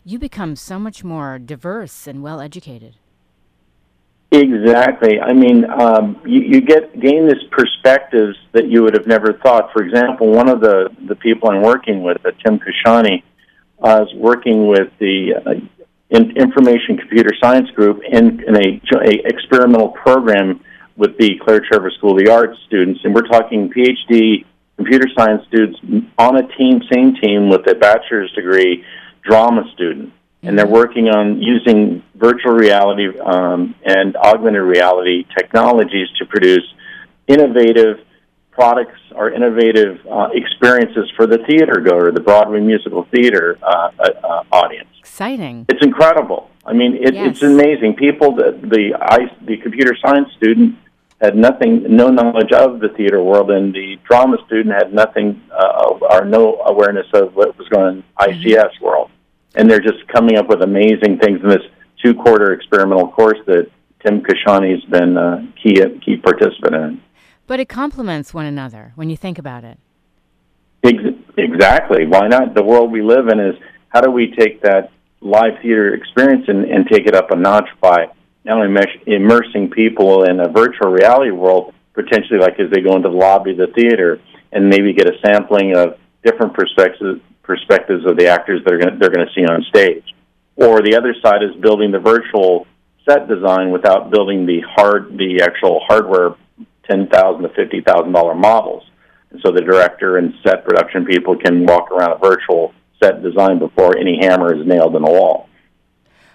you 0.02 0.18
become 0.18 0.56
so 0.56 0.78
much 0.78 1.04
more 1.04 1.38
diverse 1.38 2.06
and 2.06 2.22
well 2.22 2.40
educated. 2.40 2.94
Exactly. 4.32 5.20
I 5.20 5.34
mean, 5.34 5.66
um, 5.70 6.22
you, 6.24 6.40
you 6.40 6.60
get 6.62 6.98
gain 6.98 7.28
this 7.28 7.44
perspectives 7.50 8.34
that 8.52 8.70
you 8.70 8.82
would 8.82 8.94
have 8.94 9.06
never 9.06 9.34
thought. 9.34 9.74
For 9.74 9.82
example, 9.82 10.28
one 10.28 10.48
of 10.48 10.62
the 10.62 10.88
the 11.06 11.16
people 11.16 11.50
I'm 11.50 11.60
working 11.60 12.02
with, 12.02 12.16
uh, 12.24 12.30
Tim 12.42 12.58
Kashani, 12.58 13.22
uh, 13.84 14.06
is 14.08 14.14
working 14.14 14.68
with 14.68 14.88
the 14.98 15.34
uh, 15.44 15.52
in 16.10 16.36
information 16.36 16.96
computer 16.96 17.30
science 17.40 17.70
group 17.70 18.00
in, 18.10 18.42
in 18.44 18.56
a, 18.56 18.80
a 19.04 19.26
experimental 19.26 19.90
program 19.90 20.60
with 20.96 21.16
the 21.18 21.38
Claire 21.44 21.60
Trevor 21.60 21.90
School 21.90 22.18
of 22.18 22.24
the 22.24 22.30
Arts 22.30 22.58
students, 22.66 23.00
and 23.04 23.14
we're 23.14 23.28
talking 23.28 23.70
PhD 23.70 24.44
computer 24.76 25.06
science 25.16 25.42
students 25.48 25.78
on 26.18 26.36
a 26.36 26.46
team, 26.56 26.80
same 26.92 27.14
team 27.16 27.48
with 27.48 27.68
a 27.68 27.74
bachelor's 27.74 28.32
degree 28.32 28.84
drama 29.22 29.62
student. 29.74 30.12
And 30.42 30.56
they're 30.56 30.68
working 30.68 31.08
on 31.08 31.42
using 31.42 32.02
virtual 32.14 32.52
reality 32.52 33.18
um, 33.18 33.74
and 33.84 34.16
augmented 34.16 34.62
reality 34.62 35.24
technologies 35.36 36.08
to 36.20 36.26
produce 36.26 36.62
innovative 37.26 37.98
products 38.52 39.00
or 39.14 39.30
innovative 39.30 39.98
uh, 40.06 40.28
experiences 40.32 41.10
for 41.16 41.26
the 41.26 41.38
theater 41.48 41.80
goer, 41.80 42.12
the 42.12 42.20
Broadway 42.20 42.60
musical 42.60 43.04
theater 43.10 43.58
uh, 43.62 43.90
uh, 43.98 44.26
uh 44.26 44.42
audience. 44.52 44.88
Exciting! 45.08 45.66
It's 45.68 45.84
incredible. 45.84 46.50
I 46.64 46.72
mean, 46.72 46.94
it, 46.96 47.14
yes. 47.14 47.30
it's 47.30 47.42
amazing. 47.42 47.94
People, 47.94 48.34
the 48.34 48.58
the, 48.62 48.98
I, 49.00 49.18
the 49.44 49.56
computer 49.58 49.96
science 50.04 50.28
student 50.36 50.76
had 51.20 51.36
nothing, 51.36 51.84
no 51.88 52.08
knowledge 52.08 52.52
of 52.52 52.78
the 52.80 52.90
theater 52.90 53.22
world, 53.22 53.50
and 53.50 53.74
the 53.74 53.98
drama 54.08 54.36
student 54.46 54.74
had 54.74 54.92
nothing 54.92 55.42
uh, 55.52 55.98
or 56.12 56.24
no 56.24 56.62
awareness 56.66 57.06
of 57.14 57.34
what 57.34 57.58
was 57.58 57.68
going 57.68 58.04
on 58.18 58.30
in 58.30 58.40
ICS 58.40 58.54
mm-hmm. 58.54 58.84
world 58.84 59.10
and 59.58 59.70
they're 59.70 59.80
just 59.80 60.06
coming 60.08 60.36
up 60.36 60.48
with 60.48 60.62
amazing 60.62 61.18
things 61.18 61.40
in 61.42 61.48
this 61.48 61.62
two 62.02 62.14
quarter 62.14 62.52
experimental 62.52 63.08
course 63.08 63.38
that 63.46 63.70
Tim 64.04 64.22
Kashani's 64.22 64.84
been 64.86 65.16
a 65.16 65.52
key 65.62 65.82
key 66.04 66.16
participant 66.16 66.74
in. 66.74 67.02
But 67.46 67.60
it 67.60 67.68
complements 67.68 68.32
one 68.32 68.46
another 68.46 68.92
when 68.94 69.10
you 69.10 69.16
think 69.16 69.38
about 69.38 69.64
it. 69.64 69.78
exactly. 71.36 72.06
Why 72.06 72.28
not? 72.28 72.54
The 72.54 72.62
world 72.62 72.92
we 72.92 73.02
live 73.02 73.28
in 73.28 73.40
is 73.40 73.56
how 73.88 74.00
do 74.00 74.10
we 74.10 74.32
take 74.38 74.62
that 74.62 74.92
live 75.20 75.60
theater 75.62 75.94
experience 75.94 76.44
and, 76.48 76.64
and 76.64 76.87
take 76.88 77.06
it 77.06 77.14
up 77.14 77.30
a 77.30 77.37
notch 77.37 77.68
by 77.80 78.06
not 78.44 78.58
only 78.58 78.82
immersing 79.06 79.70
people 79.70 80.25
in 80.25 80.40
a 80.40 80.48
virtual 80.48 80.90
reality 80.90 81.30
world, 81.30 81.75
potentially 81.94 82.38
like 82.38 82.58
as 82.60 82.70
they 82.70 82.80
go 82.80 82.96
into 82.96 83.08
the 83.08 83.14
lobby 83.14 83.50
of 83.50 83.56
the 83.58 83.66
theater 83.75 84.20
and 84.52 84.68
maybe 84.68 84.92
get 84.92 85.06
a 85.08 85.18
sampling 85.25 85.76
of 85.76 85.98
different 86.25 86.54
perspectives 86.54 87.20
perspectives 87.42 88.04
of 88.04 88.16
the 88.18 88.28
actors 88.28 88.62
that 88.64 88.75
are 88.75 88.78
going 88.78 88.98
they're 88.98 89.10
going 89.10 89.26
to 89.26 89.32
see 89.34 89.44
on 89.44 89.62
stage. 89.68 90.04
Or 90.56 90.82
the 90.82 90.96
other 90.96 91.14
side 91.22 91.42
is 91.42 91.54
building 91.60 91.90
the 91.90 91.98
virtual 91.98 92.66
set 93.08 93.26
design 93.26 93.70
without 93.70 94.10
building 94.10 94.46
the 94.46 94.60
hard 94.60 95.16
the 95.16 95.40
actual 95.42 95.80
hardware 95.88 96.34
ten 96.88 97.08
thousand 97.08 97.42
to 97.42 97.48
fifty 97.50 97.80
thousand 97.80 98.12
dollar 98.12 98.34
models. 98.34 98.84
And 99.30 99.40
so 99.44 99.52
the 99.52 99.60
director 99.60 100.16
and 100.18 100.34
set 100.42 100.64
production 100.64 101.04
people 101.04 101.37
can 101.37 101.66
walk 101.66 101.90
around 101.90 102.12
a 102.12 102.18
virtual 102.18 102.75
set 103.02 103.22
design 103.22 103.58
before 103.58 103.96
any 103.96 104.18
hammer 104.20 104.54
is 104.54 104.66
nailed 104.66 104.94
in 104.96 105.02
the 105.02 105.10
wall. 105.10 105.48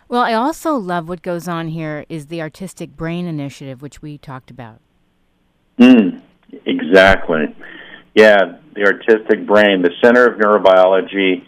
Well, 0.08 0.22
I 0.22 0.34
also 0.34 0.76
love 0.76 1.08
what 1.10 1.22
goes 1.22 1.48
on 1.48 1.70
here 1.70 2.06
is 2.10 2.28
the 2.28 2.42
artistic 2.42 2.96
brain 2.96 3.26
initiative, 3.26 3.82
which 3.82 4.02
we 4.02 4.18
talked 4.18 4.52
about. 4.52 4.80
Mm, 5.80 6.22
exactly. 6.66 7.56
Yeah, 8.14 8.60
the 8.76 8.86
artistic 8.86 9.48
brain, 9.48 9.82
the 9.82 9.92
Center 10.04 10.28
of 10.28 10.40
Neurobiology, 10.40 11.46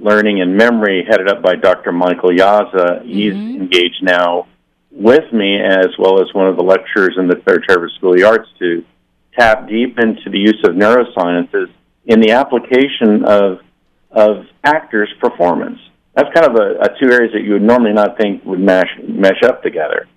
Learning 0.00 0.40
and 0.40 0.56
Memory, 0.56 1.06
headed 1.08 1.28
up 1.28 1.42
by 1.42 1.56
Dr. 1.56 1.92
Michael 1.92 2.30
Yassa. 2.30 3.02
Mm-hmm. 3.02 3.08
He's 3.08 3.34
engaged 3.34 4.02
now 4.02 4.46
with 4.90 5.30
me 5.32 5.60
as 5.60 5.88
well 5.98 6.20
as 6.20 6.32
one 6.32 6.48
of 6.48 6.56
the 6.56 6.62
lecturers 6.62 7.14
in 7.18 7.28
the 7.28 7.36
Claire 7.36 7.60
Trevor 7.60 7.90
School 7.96 8.12
of 8.12 8.18
the 8.18 8.24
Arts 8.24 8.48
to 8.58 8.84
tap 9.38 9.68
deep 9.68 9.98
into 9.98 10.30
the 10.30 10.38
use 10.38 10.60
of 10.64 10.74
neurosciences 10.74 11.70
in 12.06 12.20
the 12.20 12.32
application 12.32 13.24
of 13.24 13.58
of 14.18 14.46
actors' 14.64 15.12
performance. 15.20 15.78
That's 16.14 16.28
kind 16.34 16.46
of 16.46 16.56
a, 16.56 16.80
a 16.80 16.88
two 17.00 17.12
areas 17.12 17.32
that 17.32 17.42
you 17.42 17.52
would 17.52 17.62
normally 17.62 17.92
not 17.92 18.18
think 18.18 18.44
would 18.44 18.58
mesh 18.58 18.90
mesh 19.06 19.42
up 19.44 19.62
together. 19.62 20.08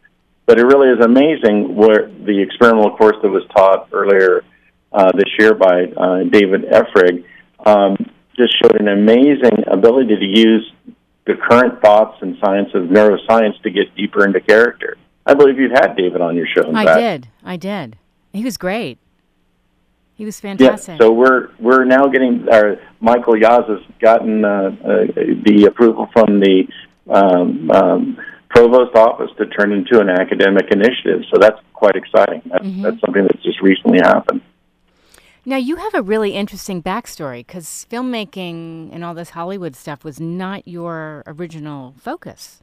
But 0.47 0.59
it 0.59 0.65
really 0.65 0.89
is 0.89 1.05
amazing 1.05 1.75
where 1.75 2.09
the 2.09 2.41
experimental 2.41 2.97
course 2.97 3.15
that 3.21 3.29
was 3.29 3.43
taught 3.55 3.89
earlier 3.93 4.43
uh, 4.91 5.11
this 5.13 5.29
year 5.37 5.53
by 5.53 5.85
uh, 5.85 6.23
David 6.23 6.63
Effrig 6.63 7.23
um, 7.63 7.95
just 8.35 8.53
showed 8.59 8.81
an 8.81 8.87
amazing 8.87 9.63
ability 9.67 10.15
to 10.15 10.25
use 10.25 10.73
the 11.27 11.35
current 11.35 11.79
thoughts 11.81 12.17
and 12.21 12.35
science 12.43 12.69
of 12.73 12.85
neuroscience 12.85 13.61
to 13.61 13.69
get 13.69 13.95
deeper 13.95 14.25
into 14.25 14.41
character. 14.41 14.97
I 15.25 15.35
believe 15.35 15.59
you've 15.59 15.71
had 15.71 15.95
David 15.95 16.21
on 16.21 16.35
your 16.35 16.47
show. 16.47 16.73
I 16.73 16.85
fact. 16.85 16.99
did. 16.99 17.27
I 17.43 17.57
did. 17.57 17.97
He 18.33 18.43
was 18.43 18.57
great. 18.57 18.97
He 20.21 20.25
was 20.25 20.39
fantastic. 20.39 20.99
Yeah, 20.99 21.07
so 21.07 21.11
we're 21.11 21.49
we're 21.57 21.83
now 21.83 22.05
getting 22.05 22.47
our 22.47 22.75
Michael 22.99 23.33
Yaz 23.33 23.67
has 23.67 23.79
gotten 23.99 24.45
uh, 24.45 24.49
uh, 24.49 25.07
the 25.47 25.65
approval 25.67 26.09
from 26.13 26.39
the 26.39 26.67
um, 27.09 27.71
um, 27.71 28.17
provost 28.47 28.95
office 28.95 29.31
to 29.39 29.47
turn 29.47 29.71
into 29.71 29.99
an 29.99 30.11
academic 30.11 30.67
initiative. 30.69 31.23
So 31.33 31.39
that's 31.39 31.59
quite 31.73 31.95
exciting. 31.95 32.43
That's, 32.45 32.63
mm-hmm. 32.63 32.83
that's 32.83 33.01
something 33.01 33.23
that's 33.23 33.41
just 33.41 33.63
recently 33.63 33.97
happened. 33.97 34.41
Now, 35.43 35.57
you 35.57 35.77
have 35.77 35.95
a 35.95 36.03
really 36.03 36.33
interesting 36.35 36.83
backstory 36.83 37.39
because 37.39 37.87
filmmaking 37.89 38.93
and 38.93 39.03
all 39.03 39.15
this 39.15 39.31
Hollywood 39.31 39.75
stuff 39.75 40.03
was 40.03 40.19
not 40.19 40.67
your 40.67 41.23
original 41.25 41.95
focus. 41.97 42.61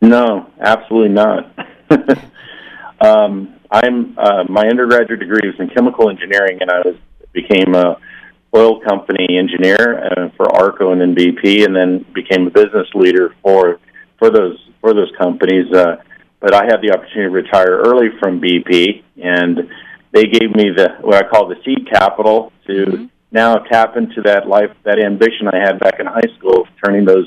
No, 0.00 0.50
absolutely 0.60 1.10
not. 1.10 1.54
um, 3.02 3.54
I'm 3.74 4.16
uh, 4.16 4.44
my 4.48 4.68
undergraduate 4.68 5.18
degree 5.18 5.50
was 5.50 5.58
in 5.58 5.68
chemical 5.70 6.08
engineering, 6.08 6.58
and 6.60 6.70
I 6.70 6.78
was 6.84 6.96
became 7.32 7.74
a 7.74 7.96
oil 8.54 8.80
company 8.80 9.36
engineer 9.36 9.98
uh, 9.98 10.28
for 10.36 10.46
Arco 10.54 10.92
and 10.92 11.00
then 11.00 11.16
BP, 11.16 11.64
and 11.64 11.74
then 11.74 12.06
became 12.14 12.46
a 12.46 12.50
business 12.50 12.86
leader 12.94 13.34
for 13.42 13.80
for 14.18 14.30
those 14.30 14.56
for 14.80 14.94
those 14.94 15.10
companies. 15.18 15.72
Uh, 15.72 15.96
but 16.38 16.54
I 16.54 16.64
had 16.66 16.82
the 16.82 16.92
opportunity 16.92 17.22
to 17.22 17.30
retire 17.30 17.82
early 17.84 18.10
from 18.20 18.40
BP, 18.40 19.02
and 19.20 19.68
they 20.12 20.26
gave 20.26 20.54
me 20.54 20.70
the 20.70 20.90
what 21.00 21.16
I 21.16 21.28
call 21.28 21.48
the 21.48 21.56
seed 21.64 21.88
capital 21.90 22.52
to 22.68 22.72
mm-hmm. 22.72 23.04
now 23.32 23.56
tap 23.56 23.96
into 23.96 24.22
that 24.22 24.46
life, 24.46 24.70
that 24.84 25.00
ambition 25.00 25.48
I 25.52 25.58
had 25.58 25.80
back 25.80 25.98
in 25.98 26.06
high 26.06 26.30
school, 26.38 26.68
turning 26.84 27.04
those 27.04 27.26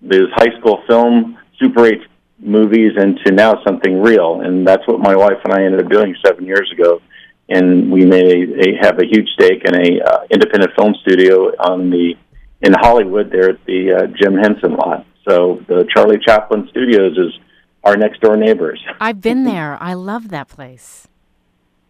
those 0.00 0.30
high 0.34 0.56
school 0.60 0.84
film 0.86 1.38
Super 1.58 1.86
8 1.86 2.00
movies 2.42 2.92
into 2.96 3.32
now 3.32 3.62
something 3.64 4.02
real, 4.02 4.40
and 4.40 4.66
that's 4.66 4.86
what 4.86 5.00
my 5.00 5.14
wife 5.14 5.38
and 5.44 5.52
I 5.52 5.64
ended 5.64 5.84
up 5.84 5.90
doing 5.90 6.14
seven 6.24 6.44
years 6.44 6.70
ago. 6.72 7.00
And 7.48 7.90
we 7.90 8.04
made 8.04 8.24
a, 8.24 8.68
a 8.68 8.76
have 8.82 8.98
a 8.98 9.06
huge 9.06 9.28
stake 9.34 9.62
in 9.64 9.74
a 9.74 10.00
uh, 10.02 10.18
independent 10.30 10.72
film 10.76 10.94
studio 11.02 11.50
on 11.58 11.90
the 11.90 12.14
in 12.62 12.72
Hollywood 12.72 13.30
there 13.30 13.50
at 13.50 13.64
the 13.66 13.92
uh, 13.92 14.06
Jim 14.06 14.36
Henson 14.36 14.74
lot. 14.74 15.06
So 15.28 15.62
the 15.68 15.86
Charlie 15.94 16.18
Chaplin 16.24 16.68
Studios 16.70 17.16
is 17.16 17.38
our 17.84 17.96
next 17.96 18.20
door 18.20 18.36
neighbors. 18.36 18.82
I've 19.00 19.20
been 19.20 19.44
there. 19.44 19.76
I 19.80 19.94
love 19.94 20.28
that 20.28 20.48
place. 20.48 21.08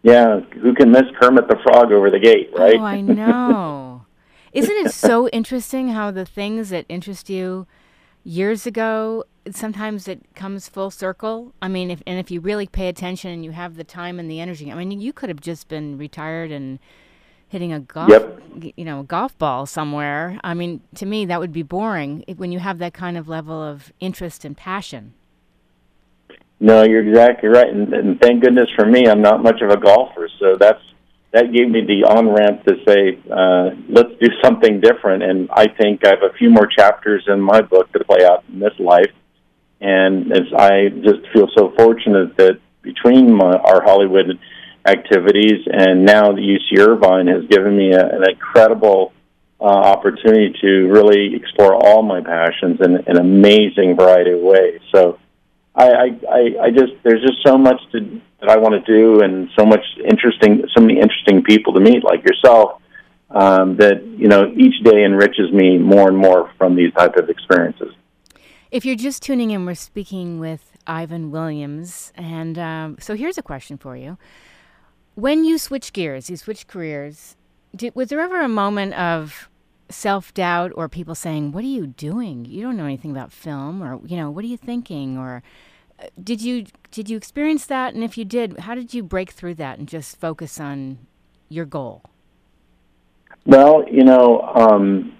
Yeah, 0.01 0.41
who 0.61 0.73
can 0.73 0.91
miss 0.91 1.03
Kermit 1.19 1.47
the 1.47 1.57
Frog 1.63 1.91
over 1.91 2.09
the 2.09 2.19
gate, 2.19 2.49
right? 2.53 2.75
Oh, 2.77 2.83
I 2.83 2.99
know. 2.99 4.05
Isn't 4.53 4.85
it 4.85 4.91
so 4.91 5.29
interesting 5.29 5.89
how 5.89 6.11
the 6.11 6.25
things 6.25 6.69
that 6.69 6.85
interest 6.89 7.29
you 7.29 7.65
years 8.23 8.65
ago 8.65 9.25
sometimes 9.51 10.07
it 10.07 10.21
comes 10.35 10.69
full 10.69 10.91
circle? 10.91 11.53
I 11.61 11.67
mean, 11.67 11.91
if 11.91 12.01
and 12.07 12.19
if 12.19 12.31
you 12.31 12.39
really 12.39 12.67
pay 12.67 12.87
attention 12.87 13.31
and 13.31 13.43
you 13.43 13.51
have 13.51 13.75
the 13.75 13.83
time 13.83 14.19
and 14.19 14.29
the 14.29 14.39
energy, 14.39 14.71
I 14.71 14.75
mean, 14.75 14.99
you 14.99 15.13
could 15.13 15.29
have 15.29 15.41
just 15.41 15.67
been 15.67 15.97
retired 15.97 16.51
and 16.51 16.79
hitting 17.49 17.71
a 17.71 17.79
golf, 17.79 18.09
yep. 18.09 18.41
you 18.75 18.83
know, 18.83 19.01
a 19.01 19.03
golf 19.03 19.37
ball 19.37 19.65
somewhere. 19.65 20.39
I 20.43 20.53
mean, 20.53 20.81
to 20.95 21.05
me, 21.05 21.25
that 21.25 21.39
would 21.39 21.53
be 21.53 21.63
boring 21.63 22.23
when 22.37 22.51
you 22.51 22.59
have 22.59 22.79
that 22.79 22.93
kind 22.93 23.17
of 23.17 23.27
level 23.27 23.61
of 23.61 23.93
interest 23.99 24.43
and 24.43 24.57
passion. 24.57 25.13
No, 26.59 26.83
you're 26.83 27.07
exactly 27.07 27.49
right, 27.49 27.67
and, 27.67 27.93
and 27.93 28.21
thank 28.21 28.41
goodness 28.41 28.69
for 28.75 28.85
me, 28.85 29.05
I'm 29.05 29.21
not 29.21 29.43
much 29.43 29.61
of 29.61 29.69
a 29.69 29.77
golfer, 29.77 30.29
so 30.39 30.55
that's 30.57 30.81
that 31.33 31.51
gave 31.51 31.67
me 31.67 31.81
the 31.81 32.05
on 32.07 32.29
ramp 32.29 32.63
to 32.65 32.75
say, 32.87 33.17
uh, 33.29 33.71
let's 33.89 34.13
do 34.21 34.29
something 34.43 34.79
different. 34.79 35.23
And 35.23 35.49
I 35.51 35.65
think 35.67 36.05
I 36.05 36.09
have 36.09 36.21
a 36.21 36.33
few 36.37 36.51
more 36.51 36.67
chapters 36.67 37.23
in 37.27 37.41
my 37.41 37.61
book 37.61 37.91
to 37.93 38.03
play 38.03 38.23
out 38.23 38.43
in 38.53 38.59
this 38.59 38.77
life. 38.79 39.11
And 39.81 40.31
as 40.31 40.53
I 40.55 40.89
just 41.03 41.27
feel 41.33 41.47
so 41.57 41.73
fortunate 41.75 42.37
that 42.37 42.59
between 42.83 43.33
my, 43.33 43.51
our 43.51 43.81
Hollywood 43.83 44.39
activities 44.85 45.65
and 45.65 46.05
now 46.05 46.31
the 46.33 46.41
UC 46.41 46.79
Irvine 46.79 47.27
has 47.27 47.45
given 47.49 47.75
me 47.75 47.93
a, 47.93 48.05
an 48.05 48.29
incredible 48.29 49.11
uh, 49.59 49.63
opportunity 49.63 50.53
to 50.61 50.87
really 50.87 51.35
explore 51.35 51.73
all 51.73 52.03
my 52.03 52.21
passions 52.21 52.79
in 52.79 52.97
an 53.07 53.17
amazing 53.17 53.95
variety 53.95 54.33
of 54.33 54.41
ways. 54.41 54.81
So 54.93 55.17
I, 55.73 56.17
I, 56.29 56.55
I 56.61 56.69
just 56.69 56.93
there's 57.03 57.21
just 57.21 57.41
so 57.43 57.57
much 57.57 57.81
to, 57.93 58.21
that 58.43 58.51
I 58.51 58.57
want 58.57 58.85
to 58.85 58.91
do, 58.91 59.21
and 59.21 59.49
so 59.57 59.65
much 59.65 59.83
interesting, 60.03 60.63
so 60.75 60.81
many 60.81 60.99
interesting 60.99 61.43
people 61.43 61.73
to 61.73 61.79
meet, 61.79 62.03
like 62.03 62.23
yourself, 62.23 62.81
um, 63.29 63.77
that 63.77 64.03
you 64.05 64.27
know 64.27 64.51
each 64.55 64.83
day 64.83 65.03
enriches 65.03 65.51
me 65.51 65.77
more 65.77 66.09
and 66.09 66.17
more 66.17 66.51
from 66.57 66.75
these 66.75 66.93
type 66.93 67.15
of 67.15 67.29
experiences. 67.29 67.93
If 68.69 68.85
you're 68.85 68.95
just 68.95 69.23
tuning 69.23 69.51
in, 69.51 69.65
we're 69.65 69.75
speaking 69.75 70.39
with 70.39 70.77
Ivan 70.85 71.31
Williams, 71.31 72.11
and 72.15 72.59
um, 72.59 72.97
so 72.99 73.15
here's 73.15 73.37
a 73.37 73.43
question 73.43 73.77
for 73.77 73.95
you: 73.95 74.17
When 75.15 75.45
you 75.45 75.57
switch 75.57 75.93
gears, 75.93 76.29
you 76.29 76.37
switch 76.37 76.67
careers. 76.67 77.37
Did, 77.75 77.95
was 77.95 78.09
there 78.09 78.19
ever 78.19 78.39
a 78.41 78.49
moment 78.49 78.93
of 78.93 79.49
self 79.89 80.33
doubt 80.33 80.73
or 80.75 80.89
people 80.89 81.15
saying, 81.15 81.53
"What 81.53 81.63
are 81.63 81.67
you 81.67 81.87
doing? 81.87 82.45
You 82.45 82.61
don't 82.61 82.75
know 82.75 82.85
anything 82.85 83.11
about 83.11 83.31
film," 83.31 83.81
or 83.81 84.01
you 84.05 84.17
know, 84.17 84.29
"What 84.29 84.43
are 84.43 84.49
you 84.49 84.57
thinking?" 84.57 85.17
or 85.17 85.41
did 86.21 86.41
you 86.41 86.65
did 86.91 87.09
you 87.09 87.17
experience 87.17 87.65
that? 87.67 87.93
And 87.93 88.03
if 88.03 88.17
you 88.17 88.25
did, 88.25 88.59
how 88.59 88.75
did 88.75 88.93
you 88.93 89.03
break 89.03 89.31
through 89.31 89.55
that 89.55 89.79
and 89.79 89.87
just 89.87 90.19
focus 90.19 90.59
on 90.59 90.99
your 91.49 91.65
goal? 91.65 92.03
Well, 93.45 93.85
you 93.89 94.03
know, 94.03 94.41
um, 94.41 95.17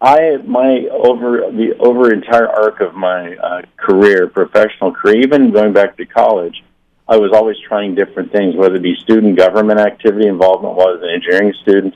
I 0.00 0.36
my 0.46 0.86
over 0.92 1.50
the 1.50 1.74
over 1.78 2.12
entire 2.12 2.48
arc 2.48 2.80
of 2.80 2.94
my 2.94 3.36
uh, 3.36 3.62
career, 3.76 4.28
professional 4.28 4.92
career, 4.92 5.20
even 5.20 5.52
going 5.52 5.72
back 5.72 5.96
to 5.96 6.06
college, 6.06 6.62
I 7.08 7.16
was 7.16 7.30
always 7.32 7.56
trying 7.66 7.94
different 7.94 8.32
things, 8.32 8.56
whether 8.56 8.74
it 8.76 8.82
be 8.82 8.94
student 9.02 9.38
government 9.38 9.80
activity 9.80 10.28
involvement 10.28 10.74
was 10.74 11.00
an 11.02 11.08
engineering 11.08 11.54
student, 11.62 11.94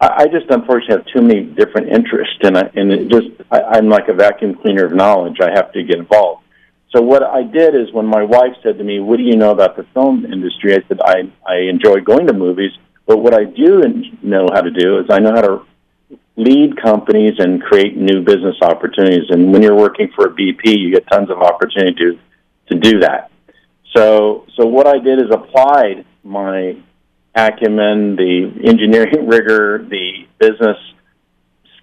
I, 0.00 0.22
I 0.22 0.26
just 0.26 0.50
unfortunately 0.50 0.96
have 0.96 1.06
too 1.06 1.22
many 1.22 1.42
different 1.44 1.88
interests, 1.88 2.38
and 2.42 2.56
I, 2.56 2.70
and 2.74 2.92
it 2.92 3.08
just 3.08 3.28
I, 3.50 3.62
I'm 3.62 3.88
like 3.88 4.08
a 4.08 4.14
vacuum 4.14 4.54
cleaner 4.54 4.84
of 4.84 4.92
knowledge. 4.92 5.38
I 5.40 5.50
have 5.50 5.72
to 5.72 5.82
get 5.82 5.98
involved. 5.98 6.43
So 6.94 7.02
what 7.02 7.24
I 7.24 7.42
did 7.42 7.74
is 7.74 7.92
when 7.92 8.06
my 8.06 8.22
wife 8.22 8.54
said 8.62 8.78
to 8.78 8.84
me, 8.84 9.00
"What 9.00 9.16
do 9.16 9.24
you 9.24 9.36
know 9.36 9.50
about 9.50 9.76
the 9.76 9.82
film 9.94 10.24
industry?" 10.24 10.74
I 10.74 10.82
said, 10.86 11.00
"I 11.04 11.28
I 11.44 11.56
enjoy 11.68 12.00
going 12.00 12.28
to 12.28 12.32
movies, 12.32 12.70
but 13.06 13.18
what 13.18 13.34
I 13.34 13.44
do 13.44 13.82
know 14.22 14.46
how 14.52 14.60
to 14.60 14.70
do 14.70 14.98
is 14.98 15.06
I 15.10 15.18
know 15.18 15.32
how 15.34 15.40
to 15.40 15.62
lead 16.36 16.80
companies 16.80 17.34
and 17.38 17.62
create 17.62 17.96
new 17.96 18.22
business 18.22 18.56
opportunities. 18.62 19.30
And 19.30 19.52
when 19.52 19.62
you're 19.62 19.76
working 19.76 20.08
for 20.14 20.26
a 20.26 20.30
BP, 20.30 20.78
you 20.78 20.92
get 20.92 21.06
tons 21.10 21.30
of 21.30 21.42
opportunity 21.42 21.94
to 21.94 22.18
to 22.70 22.78
do 22.78 23.00
that. 23.00 23.30
So 23.94 24.46
so 24.56 24.66
what 24.66 24.86
I 24.86 24.98
did 24.98 25.18
is 25.18 25.30
applied 25.32 26.04
my 26.22 26.76
acumen, 27.34 28.16
the 28.16 28.52
engineering 28.64 29.26
rigor, 29.34 29.78
the 29.78 30.26
business 30.38 30.78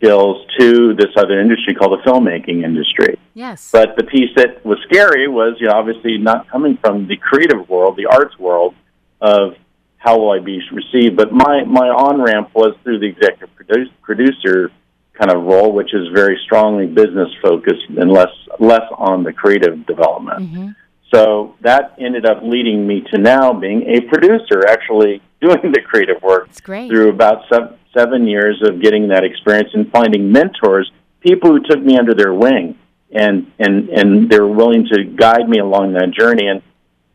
skills 0.02 0.46
to 0.60 0.94
this 0.96 1.12
other 1.16 1.40
industry 1.40 1.76
called 1.76 2.00
the 2.00 2.10
filmmaking 2.10 2.64
industry. 2.64 3.20
Yes. 3.34 3.70
But 3.72 3.96
the 3.98 4.04
piece 4.04 4.30
that 4.36 4.66
was 4.66 4.80
scary 4.90 5.28
was, 5.28 5.58
you 5.60 5.68
know, 5.68 5.74
obviously 5.74 6.18
not 6.18 6.50
coming 6.50 6.78
from 6.78 7.08
the 7.08 7.18
creative 7.18 7.70
world, 7.70 7.98
the 7.98 8.08
arts 8.08 8.38
world 8.40 8.74
of 9.22 9.56
how 9.98 10.18
will 10.18 10.32
I 10.32 10.40
be 10.40 10.60
received. 10.72 11.16
But 11.16 11.32
my, 11.32 11.64
my 11.66 11.88
on 11.88 12.22
ramp 12.22 12.50
was 12.56 12.76
through 12.84 13.00
the 13.00 13.08
executive 13.08 13.56
produce, 13.56 13.90
producer 14.02 14.72
kind 15.14 15.32
of 15.32 15.44
role, 15.44 15.72
which 15.72 15.94
is 15.94 16.08
very 16.14 16.40
strongly 16.46 16.88
business 16.88 17.30
focused 17.42 17.86
and 17.90 18.12
less 18.12 18.30
less 18.60 18.82
on 18.98 19.24
the 19.24 19.32
creative 19.32 19.86
development. 19.86 20.40
Mm-hmm. 20.40 20.70
So 21.14 21.56
that 21.62 21.96
ended 22.00 22.26
up 22.26 22.42
leading 22.42 22.88
me 22.88 23.02
to 23.12 23.18
now 23.18 23.54
being 23.54 23.84
a 23.84 24.02
producer, 24.02 24.66
actually 24.68 25.22
doing 25.42 25.72
the 25.72 25.82
creative 25.82 26.22
work 26.22 26.48
It's 26.50 26.62
great. 26.62 26.90
through 26.90 27.10
about 27.10 27.44
seven, 27.50 27.78
seven 27.94 28.28
years 28.28 28.62
of 28.64 28.82
getting 28.82 29.10
that 29.10 29.24
experience 29.24 29.70
and 29.74 29.92
finding 29.92 30.32
mentors, 30.32 30.92
people 31.20 31.52
who 31.52 31.62
took 31.64 31.82
me 31.82 31.98
under 31.98 32.14
their 32.14 32.34
wing 32.34 32.78
and 33.12 33.52
and 33.60 33.90
and 33.90 34.30
they 34.30 34.40
were 34.40 34.52
willing 34.52 34.88
to 34.88 35.04
guide 35.04 35.50
me 35.50 35.60
along 35.60 35.94
that 35.94 36.12
journey 36.12 36.48
and 36.48 36.62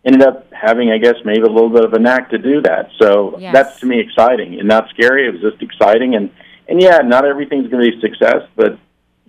ended 0.05 0.23
up 0.23 0.53
having 0.53 0.91
I 0.91 0.99
guess 0.99 1.15
maybe 1.25 1.41
a 1.41 1.49
little 1.49 1.71
bit 1.71 1.85
of 1.85 1.93
a 1.95 1.99
knack 1.99 2.31
to 2.31 2.39
do 2.39 2.61
that. 2.63 2.91
So 3.01 3.39
yes. 3.39 3.55
that's 3.55 3.81
to 3.81 3.87
me 3.87 3.99
exciting 4.01 4.59
and 4.59 4.69
not 4.69 4.91
scary. 4.91 5.27
It 5.27 5.33
was 5.33 5.41
just 5.41 5.63
exciting 5.63 6.15
and 6.15 6.31
and 6.69 6.83
yeah, 6.83 6.99
not 6.99 7.25
everything's 7.25 7.69
going 7.71 7.85
to 7.85 7.93
be 7.93 8.01
success, 8.01 8.43
but 8.57 8.79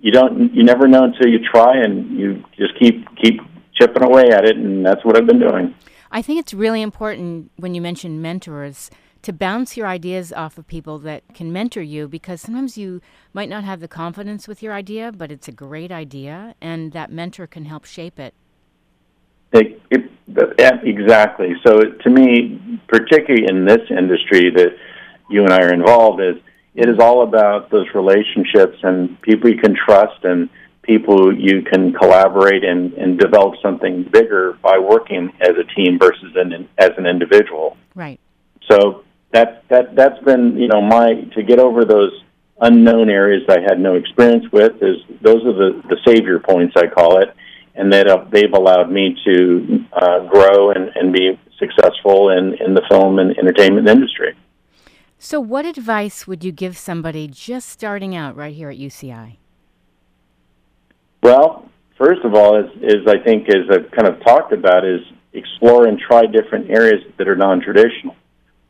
you 0.02 0.12
don't 0.12 0.54
you 0.54 0.63
never 0.63 0.88
know 0.88 1.06
until 1.06 1.28
you 1.28 1.39
try 1.39 1.78
and 1.78 2.20
you 2.20 2.44
just 2.58 2.78
keep 2.78 3.08
keep 3.15 3.39
chipping 3.80 4.04
away 4.04 4.30
at 4.30 4.46
it 4.46 4.58
and 4.58 4.86
that's 4.86 5.04
what 5.06 5.18
I've 5.18 5.28
been 5.28 5.40
doing. 5.40 5.74
I 6.12 6.22
think 6.22 6.40
it's 6.40 6.54
really 6.54 6.82
important 6.82 7.52
when 7.58 7.76
you 7.76 7.82
mention 7.82 8.22
mentors 8.22 8.90
to 9.24 9.34
bounce 9.34 9.76
your 9.76 9.88
ideas 9.88 10.32
off 10.32 10.58
of 10.58 10.68
people 10.68 11.00
that 11.00 11.24
can 11.34 11.52
mentor 11.52 11.82
you 11.82 12.08
because 12.08 12.40
sometimes 12.42 12.78
you 12.78 13.02
might 13.34 13.50
not 13.50 13.63
have 13.63 13.80
the 13.80 13.88
confidence 13.88 14.48
with 14.48 14.63
your 14.63 14.74
idea, 14.74 15.12
but 15.12 15.32
it's 15.32 15.48
a 15.48 15.52
great 15.52 15.92
idea, 15.92 16.56
and 16.62 16.94
that 16.94 17.12
mentor 17.12 17.48
can 17.48 17.66
help 17.66 17.84
shape 17.84 18.20
it. 18.20 18.34
it, 19.52 19.82
it 19.92 20.10
yeah, 20.58 20.80
exactly. 20.84 21.56
So 21.66 21.80
to 21.80 22.10
me, 22.10 22.80
particularly 22.88 23.46
in 23.50 23.66
this 23.66 23.82
industry 23.90 24.50
that 24.52 24.78
you 25.30 25.44
and 25.44 25.52
I 25.52 25.60
are 25.60 25.74
involved, 25.74 26.22
is 26.22 26.36
it 26.76 26.88
is 26.88 27.00
all 27.00 27.24
about 27.24 27.72
those 27.72 27.88
relationships 27.96 28.78
and 28.84 29.20
people 29.22 29.50
you 29.50 29.58
can 29.58 29.76
trust 29.76 30.24
and 30.24 30.50
people 30.88 31.38
you 31.38 31.62
can 31.62 31.93
collaborate 31.93 32.63
and, 32.63 32.93
and 32.93 33.19
develop 33.19 33.56
something 33.62 34.08
bigger 34.12 34.58
by 34.63 34.80
working 34.80 35.32
as 35.41 35.52
a 35.52 35.63
team 35.76 36.00
versus 36.00 36.34
an, 36.36 36.67
as 36.78 36.91
an 36.97 37.06
individual. 37.06 37.78
Right. 37.93 38.19
So 38.71 39.04
that 39.34 39.63
that 39.69 39.95
that's 39.95 40.23
been 40.23 40.58
you 40.58 40.67
know 40.67 40.82
my 40.82 41.13
to 41.36 41.43
get 41.43 41.60
over 41.60 41.84
those 41.86 42.12
unknown 42.62 43.10
areas 43.10 43.43
I 43.50 43.60
had 43.60 43.80
no 43.80 43.95
experience 43.95 44.45
with 44.52 44.82
is 44.82 44.97
those 45.21 45.45
are 45.45 45.54
the 45.54 45.84
the 45.89 45.97
savior 46.08 46.39
points 46.39 46.73
I 46.78 46.88
call 46.88 47.21
it, 47.21 47.30
and 47.76 47.91
that 47.93 48.08
uh, 48.08 48.26
they've 48.32 48.54
allowed 48.54 48.89
me 48.91 49.15
to 49.26 49.86
uh, 49.93 50.19
grow 50.28 50.71
and, 50.71 50.89
and 50.95 51.13
be 51.13 51.39
successful 51.60 52.30
in 52.30 52.56
in 52.65 52.73
the 52.73 52.84
film 52.89 53.19
and 53.19 53.38
entertainment 53.38 53.88
industry. 53.88 54.36
So, 55.19 55.39
what 55.39 55.65
advice 55.65 56.28
would 56.28 56.43
you 56.43 56.52
give 56.52 56.78
somebody 56.78 57.28
just 57.28 57.69
starting 57.69 58.15
out 58.15 58.36
right 58.36 58.54
here 58.54 58.69
at 58.69 58.78
UCI? 58.78 59.38
Well, 61.21 61.69
first 61.97 62.23
of 62.23 62.34
all, 62.34 62.58
is, 62.58 62.71
is 62.82 63.08
I 63.08 63.17
think, 63.17 63.49
as 63.49 63.69
I've 63.69 63.91
kind 63.91 64.08
of 64.08 64.23
talked 64.23 64.53
about, 64.53 64.86
is 64.86 65.01
explore 65.34 65.88
and 65.88 65.99
try 65.99 66.25
different 66.25 66.69
areas 66.69 67.03
that 67.17 67.27
are 67.27 67.36
non-traditional. 67.36 68.15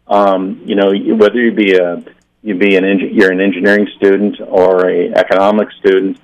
Um, 0.07 0.62
you 0.65 0.75
know, 0.75 0.93
whether 1.15 1.39
you 1.39 1.51
be 1.51 1.75
a 1.75 2.03
you 2.41 2.55
be 2.55 2.77
an 2.77 2.86
you're 3.13 3.31
an 3.31 3.41
engineering 3.41 3.88
student 3.97 4.38
or 4.45 4.89
a 4.89 5.12
economics 5.12 5.75
student, 5.79 6.17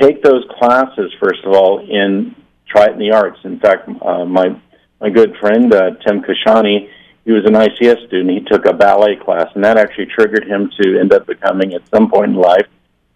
take 0.00 0.22
those 0.22 0.44
classes 0.58 1.12
first 1.20 1.42
of 1.44 1.52
all 1.52 1.78
in 1.78 2.34
try 2.68 2.86
it 2.86 2.92
in 2.92 2.98
the 2.98 3.12
arts. 3.12 3.38
In 3.44 3.58
fact, 3.60 3.88
uh, 4.02 4.24
my 4.24 4.60
my 5.00 5.10
good 5.10 5.36
friend 5.40 5.72
uh, 5.72 5.92
Tim 6.06 6.22
Kashani, 6.22 6.90
he 7.24 7.32
was 7.32 7.44
an 7.46 7.54
ICS 7.54 8.06
student. 8.06 8.30
He 8.30 8.40
took 8.40 8.66
a 8.66 8.72
ballet 8.72 9.16
class, 9.16 9.48
and 9.54 9.64
that 9.64 9.78
actually 9.78 10.06
triggered 10.06 10.46
him 10.46 10.70
to 10.80 10.98
end 10.98 11.12
up 11.12 11.26
becoming, 11.26 11.74
at 11.74 11.82
some 11.88 12.10
point 12.10 12.32
in 12.32 12.36
life, 12.36 12.66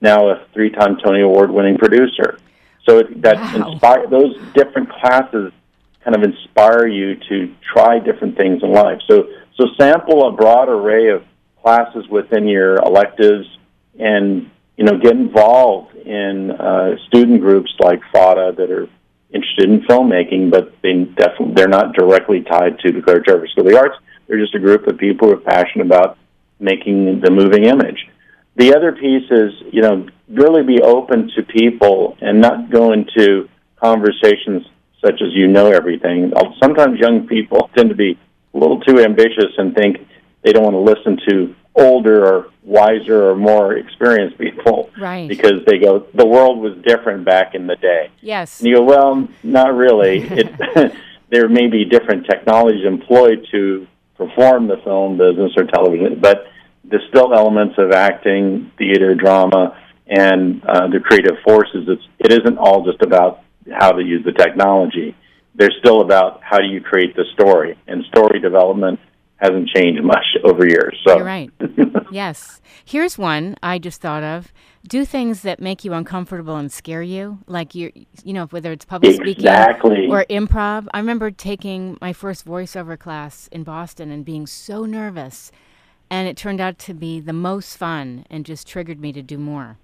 now 0.00 0.28
a 0.28 0.46
three-time 0.52 0.98
Tony 1.02 1.22
Award-winning 1.22 1.78
producer. 1.78 2.38
So 2.88 2.98
it, 2.98 3.22
that 3.22 3.36
wow. 3.36 3.72
inspire 3.72 4.06
those 4.06 4.36
different 4.54 4.90
classes 4.90 5.52
kind 6.08 6.14
of 6.16 6.22
inspire 6.22 6.86
you 6.86 7.16
to 7.28 7.54
try 7.72 7.98
different 7.98 8.36
things 8.36 8.62
in 8.62 8.72
life. 8.72 9.00
So 9.08 9.28
so 9.56 9.66
sample 9.78 10.26
a 10.26 10.32
broad 10.32 10.68
array 10.68 11.08
of 11.08 11.24
classes 11.62 12.06
within 12.08 12.48
your 12.48 12.76
electives, 12.76 13.46
and 13.98 14.50
you 14.76 14.84
know 14.84 14.98
get 14.98 15.12
involved 15.12 15.94
in 15.96 16.50
uh, 16.52 16.96
student 17.08 17.40
groups 17.40 17.74
like 17.80 18.00
FADA 18.12 18.54
that 18.56 18.70
are 18.70 18.88
interested 19.30 19.68
in 19.68 19.80
filmmaking, 19.82 20.50
but 20.50 20.80
they 20.82 21.04
definitely 21.04 21.54
they're 21.54 21.68
not 21.68 21.94
directly 21.94 22.42
tied 22.42 22.78
to 22.80 22.92
the 22.92 23.02
Claire 23.02 23.20
Trevor 23.20 23.46
School 23.48 23.66
of 23.66 23.72
the 23.72 23.78
Arts. 23.78 23.96
They're 24.26 24.38
just 24.38 24.54
a 24.54 24.60
group 24.60 24.86
of 24.86 24.96
people 24.96 25.28
who 25.28 25.34
are 25.34 25.40
passionate 25.40 25.86
about 25.86 26.16
making 26.60 27.20
the 27.20 27.30
moving 27.30 27.64
image. 27.64 28.08
The 28.58 28.74
other 28.74 28.92
piece 28.92 29.30
is, 29.30 29.52
you 29.72 29.82
know, 29.82 30.08
really 30.28 30.64
be 30.64 30.82
open 30.82 31.30
to 31.36 31.42
people 31.44 32.18
and 32.20 32.40
not 32.40 32.70
go 32.70 32.92
into 32.92 33.48
conversations 33.80 34.66
such 35.02 35.22
as 35.22 35.32
you 35.32 35.46
know 35.46 35.70
everything. 35.70 36.32
Sometimes 36.60 36.98
young 36.98 37.28
people 37.28 37.70
tend 37.76 37.88
to 37.90 37.94
be 37.94 38.18
a 38.52 38.58
little 38.58 38.80
too 38.80 38.98
ambitious 38.98 39.52
and 39.56 39.74
think 39.76 39.98
they 40.42 40.52
don't 40.52 40.64
want 40.64 40.74
to 40.74 40.80
listen 40.80 41.20
to 41.28 41.54
older 41.76 42.26
or 42.26 42.50
wiser 42.64 43.30
or 43.30 43.36
more 43.36 43.74
experienced 43.74 44.36
people. 44.38 44.90
Right. 44.98 45.28
Because 45.28 45.64
they 45.64 45.78
go, 45.78 46.00
the 46.14 46.26
world 46.26 46.58
was 46.58 46.76
different 46.78 47.24
back 47.24 47.54
in 47.54 47.68
the 47.68 47.76
day. 47.76 48.10
Yes. 48.20 48.58
And 48.58 48.68
you 48.68 48.76
go, 48.76 48.82
well, 48.82 49.28
not 49.44 49.74
really. 49.74 50.22
it, 50.22 50.92
there 51.30 51.48
may 51.48 51.68
be 51.68 51.84
different 51.84 52.26
technologies 52.26 52.84
employed 52.84 53.46
to 53.52 53.86
perform 54.16 54.66
the 54.66 54.78
film 54.78 55.16
business 55.16 55.52
or 55.56 55.64
television, 55.64 56.18
but 56.18 56.48
there's 56.90 57.06
still 57.08 57.34
elements 57.34 57.74
of 57.78 57.92
acting, 57.92 58.72
theater, 58.78 59.14
drama, 59.14 59.78
and 60.06 60.62
uh, 60.64 60.88
the 60.88 61.00
creative 61.00 61.36
forces. 61.44 61.86
It's, 61.88 62.02
it 62.18 62.32
isn't 62.32 62.58
all 62.58 62.84
just 62.84 63.02
about 63.02 63.40
how 63.72 63.92
to 63.92 64.02
use 64.02 64.24
the 64.24 64.32
technology. 64.32 65.14
They're 65.54 65.74
still 65.80 66.00
about 66.00 66.40
how 66.42 66.58
do 66.58 66.66
you 66.66 66.80
create 66.80 67.16
the 67.16 67.24
story, 67.34 67.78
and 67.86 68.04
story 68.04 68.40
development 68.40 69.00
hasn't 69.36 69.68
changed 69.68 70.02
much 70.02 70.24
over 70.44 70.66
years. 70.66 70.96
So 71.06 71.16
You're 71.16 71.24
right. 71.24 71.50
yes. 72.10 72.60
Here's 72.84 73.16
one 73.16 73.56
I 73.62 73.78
just 73.78 74.00
thought 74.00 74.22
of. 74.22 74.52
Do 74.88 75.04
things 75.04 75.42
that 75.42 75.60
make 75.60 75.84
you 75.84 75.92
uncomfortable 75.92 76.56
and 76.56 76.72
scare 76.72 77.02
you, 77.02 77.38
like 77.46 77.74
you, 77.74 77.92
you 78.24 78.32
know, 78.32 78.46
whether 78.46 78.72
it's 78.72 78.84
public 78.84 79.20
exactly. 79.20 79.90
speaking 79.90 80.10
or 80.10 80.24
improv. 80.30 80.88
I 80.92 80.98
remember 80.98 81.30
taking 81.30 81.98
my 82.00 82.12
first 82.12 82.46
voiceover 82.46 82.98
class 82.98 83.48
in 83.52 83.62
Boston 83.64 84.10
and 84.10 84.24
being 84.24 84.46
so 84.46 84.84
nervous, 84.84 85.52
and 86.10 86.28
it 86.28 86.36
turned 86.36 86.60
out 86.60 86.78
to 86.80 86.94
be 86.94 87.20
the 87.20 87.32
most 87.32 87.76
fun 87.76 88.24
and 88.30 88.44
just 88.44 88.66
triggered 88.66 89.00
me 89.00 89.12
to 89.12 89.22
do 89.22 89.38
more. 89.38 89.78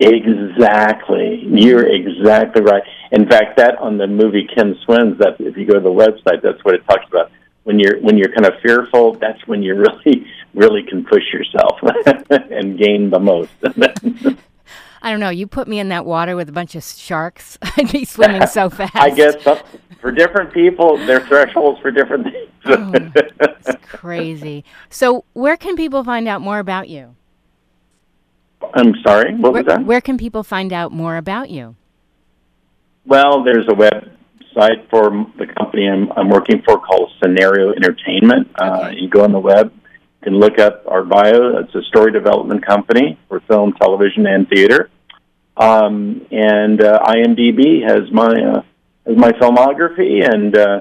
Exactly. 0.00 1.44
You're 1.46 1.86
exactly 1.86 2.62
right. 2.62 2.82
In 3.12 3.28
fact, 3.28 3.56
that 3.58 3.78
on 3.78 3.96
the 3.96 4.06
movie 4.06 4.46
Kim 4.54 4.76
Swims, 4.84 5.18
that 5.18 5.36
if 5.38 5.56
you 5.56 5.66
go 5.66 5.74
to 5.74 5.80
the 5.80 5.88
website, 5.88 6.42
that's 6.42 6.62
what 6.64 6.74
it 6.74 6.84
talks 6.86 7.06
about. 7.08 7.30
When 7.62 7.78
you're 7.78 7.98
when 8.00 8.18
you're 8.18 8.32
kind 8.32 8.44
of 8.44 8.60
fearful, 8.60 9.14
that's 9.14 9.46
when 9.46 9.62
you 9.62 9.74
really 9.74 10.26
really 10.52 10.82
can 10.82 11.04
push 11.04 11.22
yourself 11.32 11.78
and 12.50 12.78
gain 12.78 13.10
the 13.10 13.20
most. 13.20 13.50
I 15.04 15.10
don't 15.10 15.20
know. 15.20 15.28
You 15.28 15.46
put 15.46 15.68
me 15.68 15.78
in 15.78 15.90
that 15.90 16.06
water 16.06 16.34
with 16.34 16.48
a 16.48 16.52
bunch 16.52 16.74
of 16.74 16.82
sharks, 16.82 17.58
I'd 17.76 17.92
be 17.92 18.06
swimming 18.06 18.46
so 18.46 18.70
fast. 18.70 18.96
I 18.96 19.10
guess 19.10 19.36
for 20.04 20.12
different 20.12 20.52
people, 20.52 20.98
their 21.06 21.20
thresholds 21.20 21.80
for 21.80 21.90
different 21.90 22.24
things. 22.24 22.50
oh, 22.66 22.92
it's 22.92 23.86
crazy. 23.86 24.62
So, 24.90 25.24
where 25.32 25.56
can 25.56 25.76
people 25.76 26.04
find 26.04 26.28
out 26.28 26.42
more 26.42 26.58
about 26.58 26.90
you? 26.90 27.16
I'm 28.74 28.92
sorry, 29.02 29.34
what 29.34 29.54
where, 29.54 29.62
was 29.62 29.72
that? 29.72 29.86
Where 29.86 30.02
can 30.02 30.18
people 30.18 30.42
find 30.42 30.74
out 30.74 30.92
more 30.92 31.16
about 31.16 31.48
you? 31.48 31.76
Well, 33.06 33.44
there's 33.44 33.66
a 33.66 33.70
website 33.70 34.90
for 34.90 35.08
the 35.38 35.46
company 35.46 35.88
I'm, 35.88 36.12
I'm 36.12 36.28
working 36.28 36.60
for 36.66 36.78
called 36.78 37.10
Scenario 37.22 37.72
Entertainment. 37.72 38.48
Uh, 38.56 38.90
you 38.94 39.08
go 39.08 39.24
on 39.24 39.32
the 39.32 39.40
web, 39.40 39.72
you 39.72 39.90
can 40.22 40.34
look 40.34 40.58
up 40.58 40.84
our 40.86 41.02
bio. 41.02 41.56
It's 41.60 41.74
a 41.74 41.82
story 41.84 42.12
development 42.12 42.66
company 42.66 43.18
for 43.28 43.40
film, 43.48 43.72
television, 43.80 44.26
and 44.26 44.46
theater. 44.50 44.90
Um, 45.56 46.26
and 46.30 46.82
uh, 46.82 47.00
IMDb 47.06 47.88
has 47.88 48.12
my 48.12 48.34
uh, 48.34 48.62
has 49.06 49.16
my 49.16 49.32
filmography, 49.32 50.24
and 50.28 50.56
uh, 50.56 50.80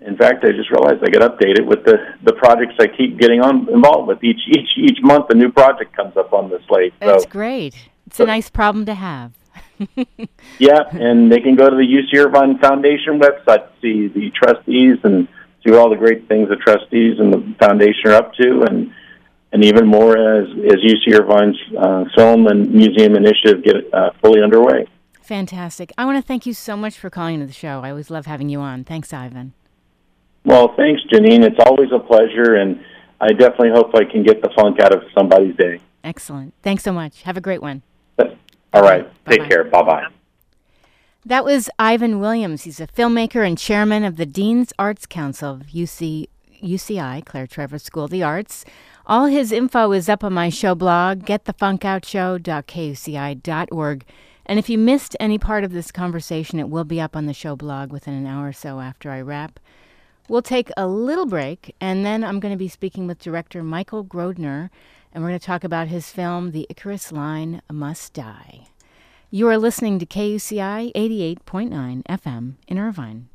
in 0.00 0.16
fact, 0.16 0.44
I 0.44 0.52
just 0.52 0.70
realized 0.70 1.02
I 1.02 1.10
got 1.10 1.22
updated 1.22 1.66
with 1.66 1.84
the 1.84 1.98
the 2.22 2.32
projects 2.34 2.74
I 2.78 2.86
keep 2.86 3.18
getting 3.18 3.40
on 3.40 3.68
involved 3.68 4.08
with. 4.08 4.22
Each 4.22 4.40
each 4.48 4.70
each 4.76 4.98
month, 5.02 5.26
a 5.30 5.34
new 5.34 5.50
project 5.50 5.94
comes 5.94 6.16
up 6.16 6.32
on 6.32 6.50
the 6.50 6.60
slate. 6.68 6.94
That's 7.00 7.24
so 7.24 7.28
great. 7.28 7.74
It's 8.06 8.20
a 8.20 8.24
nice 8.24 8.48
problem 8.48 8.86
to 8.86 8.94
have. 8.94 9.32
yeah, 10.58 10.82
and 10.92 11.30
they 11.30 11.40
can 11.40 11.56
go 11.56 11.68
to 11.68 11.76
the 11.76 11.82
UC 11.82 12.26
Irvine 12.26 12.58
Foundation 12.58 13.20
website 13.20 13.66
to 13.66 13.72
see 13.80 14.08
the 14.08 14.30
trustees 14.30 14.98
and 15.04 15.28
see 15.64 15.74
all 15.74 15.90
the 15.90 15.96
great 15.96 16.26
things 16.28 16.48
the 16.48 16.56
trustees 16.56 17.18
and 17.18 17.32
the 17.32 17.54
foundation 17.58 18.10
are 18.10 18.14
up 18.14 18.34
to, 18.34 18.62
and 18.62 18.92
and 19.52 19.64
even 19.64 19.86
more 19.86 20.16
as 20.16 20.48
as 20.48 20.76
UC 20.76 21.18
Irvine's 21.18 21.58
uh, 21.76 22.04
film 22.16 22.46
and 22.46 22.72
museum 22.72 23.14
initiative 23.16 23.62
get 23.64 23.76
uh, 23.92 24.10
fully 24.20 24.42
underway. 24.42 24.86
Fantastic. 25.28 25.92
I 25.98 26.06
want 26.06 26.16
to 26.16 26.26
thank 26.26 26.46
you 26.46 26.54
so 26.54 26.74
much 26.74 26.98
for 26.98 27.10
calling 27.10 27.34
into 27.34 27.46
the 27.46 27.52
show. 27.52 27.82
I 27.84 27.90
always 27.90 28.08
love 28.08 28.24
having 28.24 28.48
you 28.48 28.60
on. 28.60 28.84
Thanks, 28.84 29.12
Ivan. 29.12 29.52
Well, 30.46 30.72
thanks, 30.74 31.02
Janine. 31.12 31.44
It's 31.44 31.58
always 31.66 31.90
a 31.92 31.98
pleasure, 31.98 32.54
and 32.54 32.82
I 33.20 33.34
definitely 33.34 33.68
hope 33.68 33.94
I 33.94 34.04
can 34.10 34.22
get 34.22 34.40
the 34.40 34.48
funk 34.56 34.80
out 34.80 34.94
of 34.94 35.02
somebody's 35.14 35.54
day. 35.56 35.80
Excellent. 36.02 36.54
Thanks 36.62 36.82
so 36.82 36.94
much. 36.94 37.24
Have 37.24 37.36
a 37.36 37.42
great 37.42 37.60
one. 37.60 37.82
All 38.18 38.80
right, 38.80 39.02
Bye-bye. 39.26 39.36
take 39.36 39.46
care. 39.50 39.64
Bye 39.64 39.82
bye. 39.82 40.06
That 41.26 41.44
was 41.44 41.68
Ivan 41.78 42.20
Williams. 42.20 42.62
He's 42.62 42.80
a 42.80 42.86
filmmaker 42.86 43.46
and 43.46 43.58
chairman 43.58 44.04
of 44.04 44.16
the 44.16 44.24
Dean's 44.24 44.72
Arts 44.78 45.04
Council 45.04 45.50
of 45.52 45.66
UC, 45.66 46.28
UCI, 46.64 47.22
Claire 47.26 47.46
Trevor 47.46 47.78
School 47.78 48.04
of 48.04 48.10
the 48.10 48.22
Arts. 48.22 48.64
All 49.06 49.26
his 49.26 49.52
info 49.52 49.92
is 49.92 50.08
up 50.08 50.24
on 50.24 50.32
my 50.32 50.48
show 50.48 50.74
blog, 50.74 51.26
getthefunkoutshow.kuci.org. 51.26 54.04
And 54.48 54.58
if 54.58 54.70
you 54.70 54.78
missed 54.78 55.14
any 55.20 55.38
part 55.38 55.62
of 55.62 55.72
this 55.72 55.92
conversation, 55.92 56.58
it 56.58 56.70
will 56.70 56.84
be 56.84 57.02
up 57.02 57.14
on 57.14 57.26
the 57.26 57.34
show 57.34 57.54
blog 57.54 57.92
within 57.92 58.14
an 58.14 58.26
hour 58.26 58.48
or 58.48 58.52
so 58.54 58.80
after 58.80 59.10
I 59.10 59.20
wrap. 59.20 59.60
We'll 60.26 60.40
take 60.40 60.70
a 60.74 60.86
little 60.86 61.26
break, 61.26 61.74
and 61.82 62.04
then 62.04 62.24
I'm 62.24 62.40
going 62.40 62.52
to 62.52 62.58
be 62.58 62.68
speaking 62.68 63.06
with 63.06 63.18
director 63.18 63.62
Michael 63.62 64.04
Grodner, 64.04 64.70
and 65.12 65.22
we're 65.22 65.30
going 65.30 65.38
to 65.38 65.46
talk 65.46 65.64
about 65.64 65.88
his 65.88 66.10
film, 66.10 66.52
The 66.52 66.66
Icarus 66.70 67.12
Line 67.12 67.60
Must 67.70 68.12
Die. 68.14 68.68
You 69.30 69.48
are 69.48 69.58
listening 69.58 69.98
to 69.98 70.06
KUCI 70.06 70.92
88.9 70.94 72.02
FM 72.04 72.54
in 72.66 72.78
Irvine. 72.78 73.28